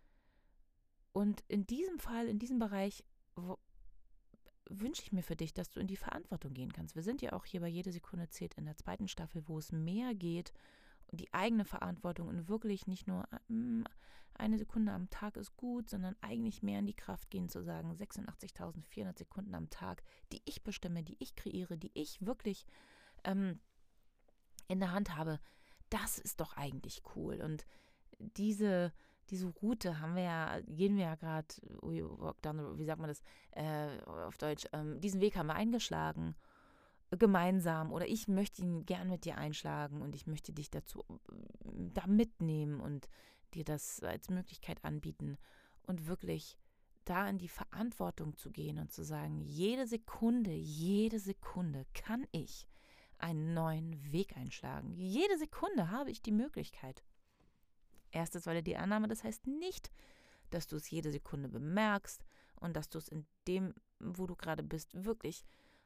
und 1.11 1.43
in 1.47 1.65
diesem 1.67 1.99
Fall, 1.99 2.27
in 2.27 2.39
diesem 2.39 2.59
Bereich, 2.59 3.03
wünsche 4.69 5.01
ich 5.01 5.11
mir 5.11 5.23
für 5.23 5.35
dich, 5.35 5.53
dass 5.53 5.69
du 5.69 5.79
in 5.79 5.87
die 5.87 5.97
Verantwortung 5.97 6.53
gehen 6.53 6.73
kannst. 6.73 6.95
Wir 6.95 7.03
sind 7.03 7.21
ja 7.21 7.33
auch 7.33 7.45
hier 7.45 7.61
bei 7.61 7.67
jede 7.67 7.91
Sekunde 7.91 8.29
zählt 8.29 8.53
in 8.55 8.65
der 8.65 8.77
zweiten 8.77 9.07
Staffel, 9.07 9.43
wo 9.47 9.57
es 9.57 9.71
mehr 9.71 10.13
geht, 10.13 10.53
die 11.11 11.33
eigene 11.33 11.65
Verantwortung 11.65 12.27
und 12.27 12.47
wirklich 12.47 12.87
nicht 12.87 13.07
nur 13.07 13.27
mm, 13.47 13.83
eine 14.35 14.57
Sekunde 14.57 14.91
am 14.91 15.09
Tag 15.09 15.37
ist 15.37 15.55
gut, 15.57 15.89
sondern 15.89 16.15
eigentlich 16.21 16.63
mehr 16.63 16.79
in 16.79 16.87
die 16.87 16.95
Kraft 16.95 17.29
gehen 17.29 17.49
zu 17.49 17.63
sagen, 17.63 17.91
86.400 17.91 19.17
Sekunden 19.17 19.53
am 19.53 19.69
Tag, 19.69 20.03
die 20.31 20.41
ich 20.45 20.63
bestimme, 20.63 21.03
die 21.03 21.17
ich 21.19 21.35
kreiere, 21.35 21.77
die 21.77 21.91
ich 21.93 22.25
wirklich 22.25 22.65
ähm, 23.23 23.59
in 24.67 24.79
der 24.79 24.91
Hand 24.91 25.15
habe, 25.15 25.39
das 25.89 26.17
ist 26.17 26.39
doch 26.39 26.57
eigentlich 26.57 27.03
cool. 27.15 27.41
Und 27.41 27.65
diese, 28.19 28.91
diese 29.33 29.47
Route 29.47 29.99
haben 29.99 30.15
wir 30.15 30.23
ja, 30.23 30.59
gehen 30.67 30.95
wir 30.95 31.05
ja 31.05 31.15
gerade, 31.15 31.47
wie 31.81 32.85
sagt 32.85 32.99
man 32.99 33.07
das 33.07 33.23
äh, 33.51 33.99
auf 34.05 34.37
Deutsch, 34.37 34.67
ähm, 34.73 35.01
diesen 35.01 35.21
Weg 35.21 35.35
haben 35.35 35.47
wir 35.47 35.55
eingeschlagen 35.55 36.35
gemeinsam 37.17 37.91
oder 37.91 38.07
ich 38.07 38.27
möchte 38.27 38.61
ihn 38.61 38.85
gern 38.85 39.09
mit 39.09 39.25
dir 39.25 39.37
einschlagen 39.37 40.01
und 40.01 40.15
ich 40.15 40.27
möchte 40.27 40.53
dich 40.53 40.69
dazu 40.69 41.03
äh, 41.09 41.13
da 41.93 42.05
mitnehmen 42.05 42.79
und 42.79 43.09
dir 43.55 43.63
das 43.63 44.01
als 44.03 44.29
Möglichkeit 44.29 44.83
anbieten 44.85 45.37
und 45.87 46.07
wirklich 46.07 46.59
da 47.05 47.27
in 47.27 47.39
die 47.39 47.49
Verantwortung 47.49 48.37
zu 48.37 48.51
gehen 48.51 48.77
und 48.77 48.91
zu 48.91 49.03
sagen, 49.03 49.41
jede 49.41 49.87
Sekunde, 49.87 50.51
jede 50.51 51.19
Sekunde 51.19 51.87
kann 51.93 52.27
ich 52.31 52.67
einen 53.17 53.55
neuen 53.55 54.11
Weg 54.11 54.37
einschlagen. 54.37 54.93
Jede 54.93 55.39
Sekunde 55.39 55.89
habe 55.89 56.11
ich 56.11 56.21
die 56.21 56.31
Möglichkeit. 56.31 57.03
Erstes, 58.13 58.45
weil 58.45 58.57
er 58.57 58.61
die 58.61 58.77
Annahme, 58.77 59.07
das 59.07 59.23
heißt 59.23 59.47
nicht, 59.47 59.91
dass 60.49 60.67
du 60.67 60.75
es 60.75 60.89
jede 60.89 61.11
Sekunde 61.11 61.49
bemerkst 61.49 62.23
und 62.59 62.75
dass 62.75 62.89
du 62.89 62.97
es 62.97 63.07
in 63.07 63.25
dem, 63.47 63.73
wo 63.99 64.27
du 64.27 64.35
gerade 64.35 64.63
bist, 64.63 65.03
wirklich 65.03 65.43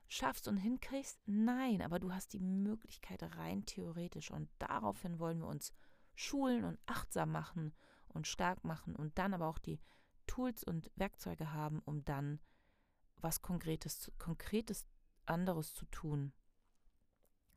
schaffst 0.07 0.47
und 0.47 0.57
hinkriegst. 0.57 1.19
Nein, 1.25 1.81
aber 1.81 1.99
du 1.99 2.13
hast 2.13 2.33
die 2.33 2.39
Möglichkeit 2.39 3.23
rein 3.37 3.65
theoretisch 3.65 4.31
und 4.31 4.49
daraufhin 4.59 5.19
wollen 5.19 5.39
wir 5.39 5.47
uns 5.47 5.73
schulen 6.15 6.63
und 6.63 6.79
achtsam 6.85 7.31
machen 7.31 7.73
und 8.09 8.27
stark 8.27 8.63
machen 8.63 8.95
und 8.95 9.17
dann 9.17 9.33
aber 9.33 9.47
auch 9.47 9.59
die 9.59 9.79
Tools 10.25 10.63
und 10.63 10.91
Werkzeuge 10.95 11.53
haben, 11.53 11.79
um 11.85 12.03
dann 12.03 12.39
was 13.17 13.41
Konkretes, 13.41 14.11
Konkretes 14.17 14.85
anderes 15.25 15.73
zu 15.73 15.85
tun. 15.85 16.33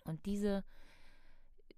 Und 0.05 0.25
diese, 0.27 0.65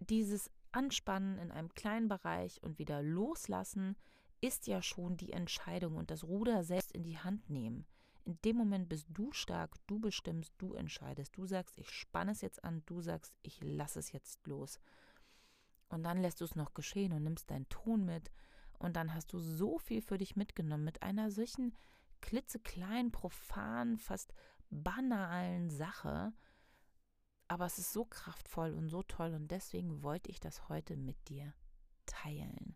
dieses 0.01 0.51
Anspannen 0.73 1.39
in 1.39 1.51
einem 1.51 1.73
kleinen 1.75 2.09
Bereich 2.09 2.63
und 2.63 2.79
wieder 2.79 3.03
loslassen, 3.03 3.97
ist 4.41 4.67
ja 4.67 4.83
schon 4.83 5.17
die 5.17 5.33
Entscheidung 5.33 5.97
und 5.97 6.11
das 6.11 6.25
Ruder 6.25 6.65
selbst 6.65 6.93
in 6.93 7.05
die 7.05 7.19
Hand 7.19 7.49
nehmen. 7.49 7.87
In 8.25 8.39
dem 8.43 8.57
Moment 8.57 8.89
bist 8.89 9.07
du 9.11 9.33
stark, 9.33 9.75
du 9.87 9.99
bestimmst, 9.99 10.53
du 10.59 10.75
entscheidest. 10.75 11.37
Du 11.37 11.47
sagst, 11.47 11.79
ich 11.79 11.91
spanne 11.91 12.33
es 12.33 12.41
jetzt 12.41 12.63
an, 12.63 12.83
du 12.87 13.01
sagst, 13.01 13.35
ich 13.43 13.61
lasse 13.63 13.99
es 13.99 14.13
jetzt 14.13 14.47
los. 14.47 14.81
Und 15.89 16.05
dann 16.05 16.21
lässt 16.21 16.41
du 16.41 16.45
es 16.45 16.55
noch 16.55 16.75
geschehen 16.75 17.13
und 17.13 17.25
nimmst 17.25 17.51
deinen 17.51 17.69
Ton 17.69 18.05
mit. 18.05 18.31
Und 18.79 18.97
dann 18.97 19.15
hast 19.15 19.33
du 19.33 19.39
so 19.39 19.79
viel 19.79 20.03
für 20.03 20.19
dich 20.19 20.37
mitgenommen 20.37 20.85
mit 20.85 21.03
einer 21.03 21.31
solchen 21.31 21.77
klitzekleinen, 22.21 23.13
profanen, 23.13 23.99
fast 23.99 24.33
banalen 24.71 25.71
Sache. 25.71 26.33
Aber 27.53 27.67
es 27.67 27.77
ist 27.77 27.93
so 27.93 28.07
kraftvoll 28.07 28.73
und 28.73 28.89
so 28.89 29.03
toll 29.03 29.35
und 29.35 29.51
deswegen 29.51 30.03
wollte 30.03 30.31
ich 30.31 30.41
das 30.41 30.71
heute 30.71 30.97
mit 30.97 31.29
dir 31.29 31.53
teilen. 32.07 32.75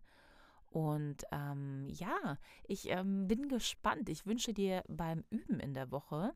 Und 0.69 1.23
ähm, 1.31 1.87
ja, 1.87 2.37
ich 2.67 2.87
ähm, 2.91 3.27
bin 3.27 3.49
gespannt. 3.49 4.07
Ich 4.07 4.27
wünsche 4.27 4.53
dir 4.53 4.83
beim 4.87 5.23
Üben 5.31 5.59
in 5.59 5.73
der 5.73 5.89
Woche, 5.89 6.35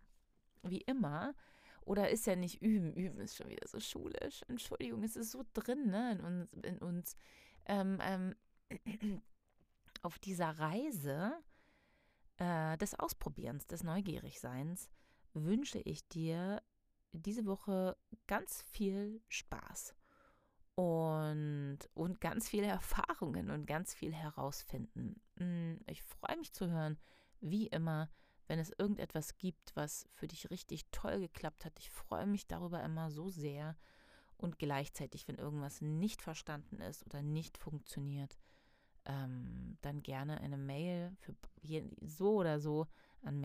wie 0.63 0.81
immer, 0.81 1.35
oder 1.81 2.09
ist 2.09 2.25
ja 2.25 2.35
nicht 2.35 2.63
üben, 2.63 2.95
üben 2.95 3.19
ist 3.19 3.37
schon 3.37 3.47
wieder 3.47 3.67
so 3.67 3.79
schulisch. 3.79 4.41
Entschuldigung, 4.47 5.03
es 5.03 5.15
ist 5.15 5.29
so 5.29 5.43
drin, 5.53 5.91
ne, 5.91 6.13
in 6.13 6.21
uns, 6.21 6.53
in 6.53 6.77
uns 6.79 7.15
ähm, 7.67 7.99
ähm, 8.01 8.35
auf 10.01 10.17
dieser 10.17 10.57
Reise 10.57 11.33
äh, 12.37 12.75
des 12.79 12.99
Ausprobierens, 12.99 13.67
des 13.67 13.83
Neugierigseins, 13.83 14.89
wünsche 15.35 15.77
ich 15.77 16.07
dir 16.07 16.63
diese 17.13 17.45
Woche 17.45 17.97
ganz 18.27 18.61
viel 18.63 19.21
Spaß 19.27 19.95
und, 20.75 21.79
und 21.93 22.21
ganz 22.21 22.49
viele 22.49 22.67
Erfahrungen 22.67 23.49
und 23.49 23.65
ganz 23.65 23.93
viel 23.93 24.13
herausfinden. 24.13 25.21
Hm, 25.37 25.79
ich 25.87 26.03
freue 26.03 26.37
mich 26.37 26.53
zu 26.53 26.69
hören, 26.69 26.97
wie 27.39 27.67
immer, 27.67 28.09
wenn 28.47 28.59
es 28.59 28.73
irgendetwas 28.77 29.37
gibt, 29.37 29.75
was 29.75 30.07
für 30.13 30.27
dich 30.27 30.49
richtig 30.49 30.85
toll 30.91 31.19
geklappt 31.19 31.65
hat. 31.65 31.77
Ich 31.79 31.89
freue 31.89 32.27
mich 32.27 32.47
darüber 32.47 32.83
immer 32.83 33.11
so 33.11 33.29
sehr. 33.29 33.77
Und 34.37 34.57
gleichzeitig, 34.57 35.27
wenn 35.27 35.35
irgendwas 35.37 35.81
nicht 35.81 36.21
verstanden 36.21 36.81
ist 36.81 37.05
oder 37.05 37.21
nicht 37.21 37.57
funktioniert, 37.57 38.37
ähm, 39.05 39.77
dann 39.81 40.01
gerne 40.01 40.41
eine 40.41 40.57
Mail 40.57 41.15
für 41.19 41.35
so 42.01 42.35
oder 42.35 42.59
so 42.59 42.87
an 43.21 43.39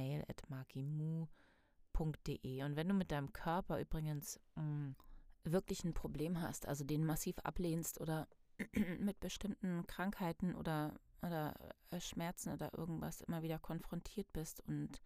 mail.markimu.de. 1.99 2.65
Und 2.65 2.77
wenn 2.77 2.89
du 2.89 2.95
mit 2.95 3.11
deinem 3.11 3.33
Körper 3.33 3.81
übrigens 3.81 4.41
mh, 4.55 4.63
mm, 4.63 4.97
wirklich 5.45 5.85
ein 5.85 5.95
Problem 5.95 6.41
hast, 6.41 6.67
also 6.67 6.85
den 6.85 7.05
massiv 7.05 7.39
ablehnst 7.41 8.01
oder 8.01 8.29
mit 8.99 9.21
bestimmten 9.21 9.87
Krankheiten 9.87 10.55
oder, 10.55 10.99
oder 11.23 11.55
äh, 11.91 12.01
Schmerzen 12.01 12.53
oder 12.53 12.77
irgendwas 12.77 13.21
immer 13.21 13.43
wieder 13.43 13.59
konfrontiert 13.59 14.33
bist 14.33 14.61
und, 14.67 15.01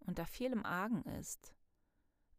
und 0.00 0.18
da 0.18 0.24
viel 0.24 0.52
im 0.52 0.66
Argen 0.66 1.02
ist, 1.02 1.54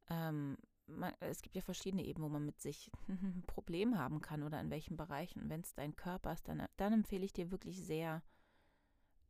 ähm, 0.09 0.57
man, 0.85 1.13
es 1.19 1.41
gibt 1.41 1.55
ja 1.55 1.61
verschiedene 1.61 2.05
Ebenen, 2.05 2.25
wo 2.25 2.31
man 2.31 2.45
mit 2.45 2.61
sich 2.61 2.91
ein 3.07 3.43
Problem 3.47 3.97
haben 3.97 4.21
kann 4.21 4.43
oder 4.43 4.59
in 4.61 4.69
welchen 4.69 4.95
Bereichen. 4.95 5.49
Wenn 5.49 5.61
es 5.61 5.73
dein 5.73 5.95
Körper 5.95 6.33
ist, 6.33 6.47
dann, 6.47 6.65
dann 6.77 6.93
empfehle 6.93 7.25
ich 7.25 7.33
dir 7.33 7.51
wirklich 7.51 7.83
sehr, 7.83 8.21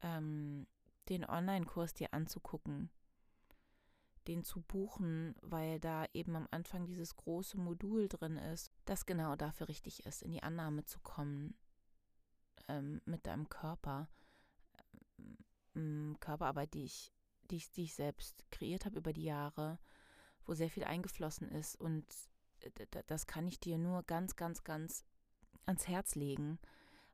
ähm, 0.01 0.67
den 1.09 1.25
Online-Kurs 1.25 1.93
dir 1.93 2.13
anzugucken, 2.13 2.89
den 4.27 4.43
zu 4.43 4.61
buchen, 4.61 5.35
weil 5.41 5.79
da 5.79 6.05
eben 6.13 6.35
am 6.35 6.47
Anfang 6.51 6.85
dieses 6.85 7.15
große 7.15 7.57
Modul 7.57 8.07
drin 8.07 8.37
ist, 8.37 8.71
das 8.85 9.05
genau 9.05 9.35
dafür 9.35 9.69
richtig 9.69 10.05
ist, 10.05 10.21
in 10.21 10.31
die 10.31 10.43
Annahme 10.43 10.83
zu 10.83 10.99
kommen 10.99 11.55
ähm, 12.67 13.01
mit 13.05 13.25
deinem 13.25 13.49
Körper. 13.49 14.09
Ähm, 15.75 16.17
Körperarbeit, 16.19 16.73
die 16.73 16.85
ich, 16.85 17.13
die 17.49 17.57
ich, 17.57 17.71
die 17.71 17.83
ich 17.83 17.93
selbst 17.95 18.43
kreiert 18.51 18.85
habe 18.85 18.97
über 18.97 19.13
die 19.13 19.23
Jahre 19.23 19.79
wo 20.47 20.53
sehr 20.53 20.69
viel 20.69 20.85
eingeflossen 20.85 21.49
ist. 21.49 21.75
Und 21.75 22.05
das 23.07 23.27
kann 23.27 23.47
ich 23.47 23.59
dir 23.59 23.77
nur 23.77 24.03
ganz, 24.03 24.35
ganz, 24.35 24.63
ganz 24.63 25.05
ans 25.65 25.87
Herz 25.87 26.15
legen, 26.15 26.59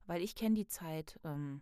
weil 0.06 0.22
ich 0.22 0.36
kenne 0.36 0.56
die 0.56 0.68
Zeit. 0.68 1.20
Ähm, 1.24 1.62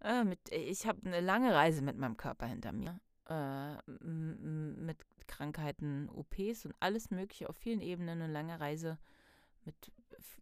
äh, 0.00 0.24
mit, 0.24 0.50
ich 0.50 0.86
habe 0.86 1.04
eine 1.04 1.20
lange 1.20 1.52
Reise 1.52 1.82
mit 1.82 1.96
meinem 1.96 2.16
Körper 2.16 2.46
hinter 2.46 2.72
mir. 2.72 3.00
Äh, 3.28 3.76
mit 3.88 4.98
Krankheiten, 5.26 6.08
OPs 6.10 6.64
und 6.64 6.74
alles 6.78 7.10
Mögliche 7.10 7.48
auf 7.48 7.56
vielen 7.56 7.80
Ebenen. 7.80 8.22
Eine 8.22 8.32
lange 8.32 8.60
Reise 8.60 8.98
mit 9.64 9.92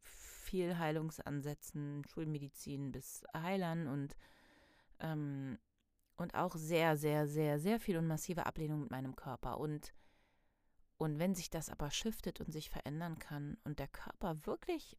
viel 0.02 0.78
Heilungsansätzen, 0.78 2.04
Schulmedizin 2.06 2.92
bis 2.92 3.24
Heilern 3.34 3.86
und 3.86 4.16
ähm, 5.00 5.58
und 6.16 6.34
auch 6.34 6.54
sehr, 6.54 6.96
sehr, 6.96 7.26
sehr, 7.26 7.58
sehr 7.58 7.80
viel 7.80 7.96
und 7.96 8.06
massive 8.06 8.46
Ablehnung 8.46 8.82
mit 8.82 8.90
meinem 8.90 9.16
Körper. 9.16 9.58
Und 9.58 9.94
und 10.96 11.18
wenn 11.18 11.34
sich 11.34 11.50
das 11.50 11.70
aber 11.70 11.90
shiftet 11.90 12.40
und 12.40 12.52
sich 12.52 12.70
verändern 12.70 13.18
kann 13.18 13.56
und 13.64 13.78
der 13.78 13.88
Körper 13.88 14.46
wirklich, 14.46 14.96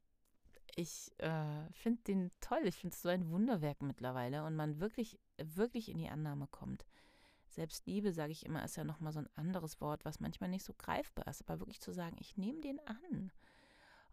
ich 0.75 1.13
äh, 1.19 1.71
finde 1.71 2.01
den 2.03 2.31
toll, 2.41 2.61
ich 2.65 2.75
finde 2.75 2.93
es 2.93 3.01
so 3.01 3.09
ein 3.09 3.29
Wunderwerk 3.29 3.81
mittlerweile 3.81 4.43
und 4.43 4.55
man 4.55 4.79
wirklich, 4.79 5.19
wirklich 5.37 5.89
in 5.89 5.97
die 5.97 6.09
Annahme 6.09 6.47
kommt. 6.47 6.85
Selbstliebe, 7.55 8.11
sage 8.11 8.31
ich 8.31 8.45
immer, 8.45 8.63
ist 8.63 8.75
ja 8.75 8.83
nochmal 8.83 9.13
so 9.13 9.19
ein 9.19 9.29
anderes 9.35 9.81
Wort, 9.81 10.05
was 10.05 10.19
manchmal 10.19 10.49
nicht 10.49 10.65
so 10.65 10.73
greifbar 10.73 11.27
ist, 11.27 11.41
aber 11.41 11.59
wirklich 11.59 11.79
zu 11.79 11.91
sagen, 11.91 12.17
ich 12.19 12.37
nehme 12.37 12.61
den 12.61 12.79
an 12.85 13.31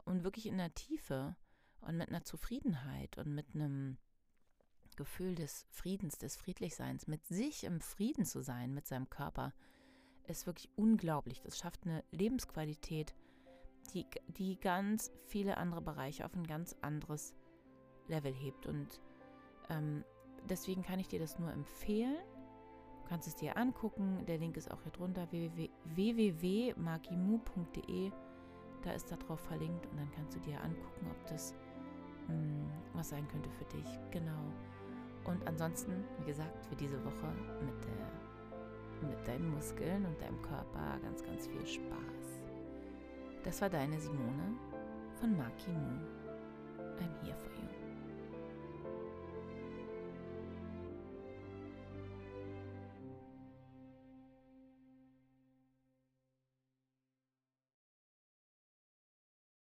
und 0.04 0.24
wirklich 0.24 0.46
in 0.46 0.58
der 0.58 0.74
Tiefe 0.74 1.36
und 1.80 1.96
mit 1.96 2.08
einer 2.08 2.24
Zufriedenheit 2.24 3.18
und 3.18 3.34
mit 3.34 3.54
einem 3.54 3.98
Gefühl 4.96 5.34
des 5.34 5.66
Friedens, 5.70 6.18
des 6.18 6.36
Friedlichseins, 6.36 7.06
mit 7.06 7.26
sich 7.26 7.64
im 7.64 7.80
Frieden 7.80 8.24
zu 8.24 8.42
sein, 8.42 8.74
mit 8.74 8.86
seinem 8.86 9.10
Körper, 9.10 9.52
ist 10.28 10.46
wirklich 10.46 10.68
unglaublich. 10.76 11.40
Das 11.42 11.58
schafft 11.58 11.84
eine 11.84 12.04
Lebensqualität, 12.12 13.14
die, 13.92 14.06
die 14.28 14.58
ganz 14.60 15.10
viele 15.26 15.56
andere 15.56 15.82
Bereiche 15.82 16.24
auf 16.24 16.34
ein 16.34 16.46
ganz 16.46 16.76
anderes 16.80 17.34
Level 18.06 18.32
hebt. 18.32 18.66
Und 18.66 19.00
ähm, 19.68 20.04
deswegen 20.48 20.82
kann 20.82 21.00
ich 21.00 21.08
dir 21.08 21.18
das 21.18 21.38
nur 21.38 21.50
empfehlen. 21.50 22.16
Kannst 23.12 23.28
es 23.28 23.36
dir 23.36 23.58
angucken. 23.58 24.24
Der 24.26 24.38
Link 24.38 24.56
ist 24.56 24.70
auch 24.70 24.80
hier 24.84 24.92
drunter: 24.92 25.28
www.magimu.de. 25.30 26.72
Da 28.82 28.92
ist 28.92 29.12
da 29.12 29.16
drauf 29.16 29.40
verlinkt 29.40 29.84
und 29.84 29.98
dann 29.98 30.10
kannst 30.12 30.34
du 30.34 30.40
dir 30.40 30.58
angucken, 30.62 31.08
ob 31.10 31.26
das 31.26 31.52
mh, 32.28 32.32
hm, 32.32 32.70
was 32.94 33.10
sein 33.10 33.28
könnte 33.28 33.50
für 33.50 33.66
dich. 33.66 34.00
Genau. 34.12 34.50
Und 35.24 35.46
ansonsten, 35.46 35.92
wie 36.20 36.24
gesagt, 36.24 36.64
für 36.64 36.74
diese 36.74 37.04
Woche 37.04 37.34
mit 37.66 37.84
der 37.84 38.10
mit 39.06 39.28
deinen 39.28 39.50
Muskeln 39.50 40.06
und 40.06 40.18
deinem 40.18 40.40
Körper 40.40 40.98
ganz, 41.02 41.22
ganz 41.22 41.46
viel 41.48 41.66
Spaß. 41.66 42.40
Das 43.44 43.60
war 43.60 43.68
deine 43.68 44.00
Simone 44.00 44.56
von 45.20 45.36
Maki 45.36 45.70
Moon. 45.70 46.00
I'm 46.98 47.12
here 47.22 47.36
for 47.36 47.51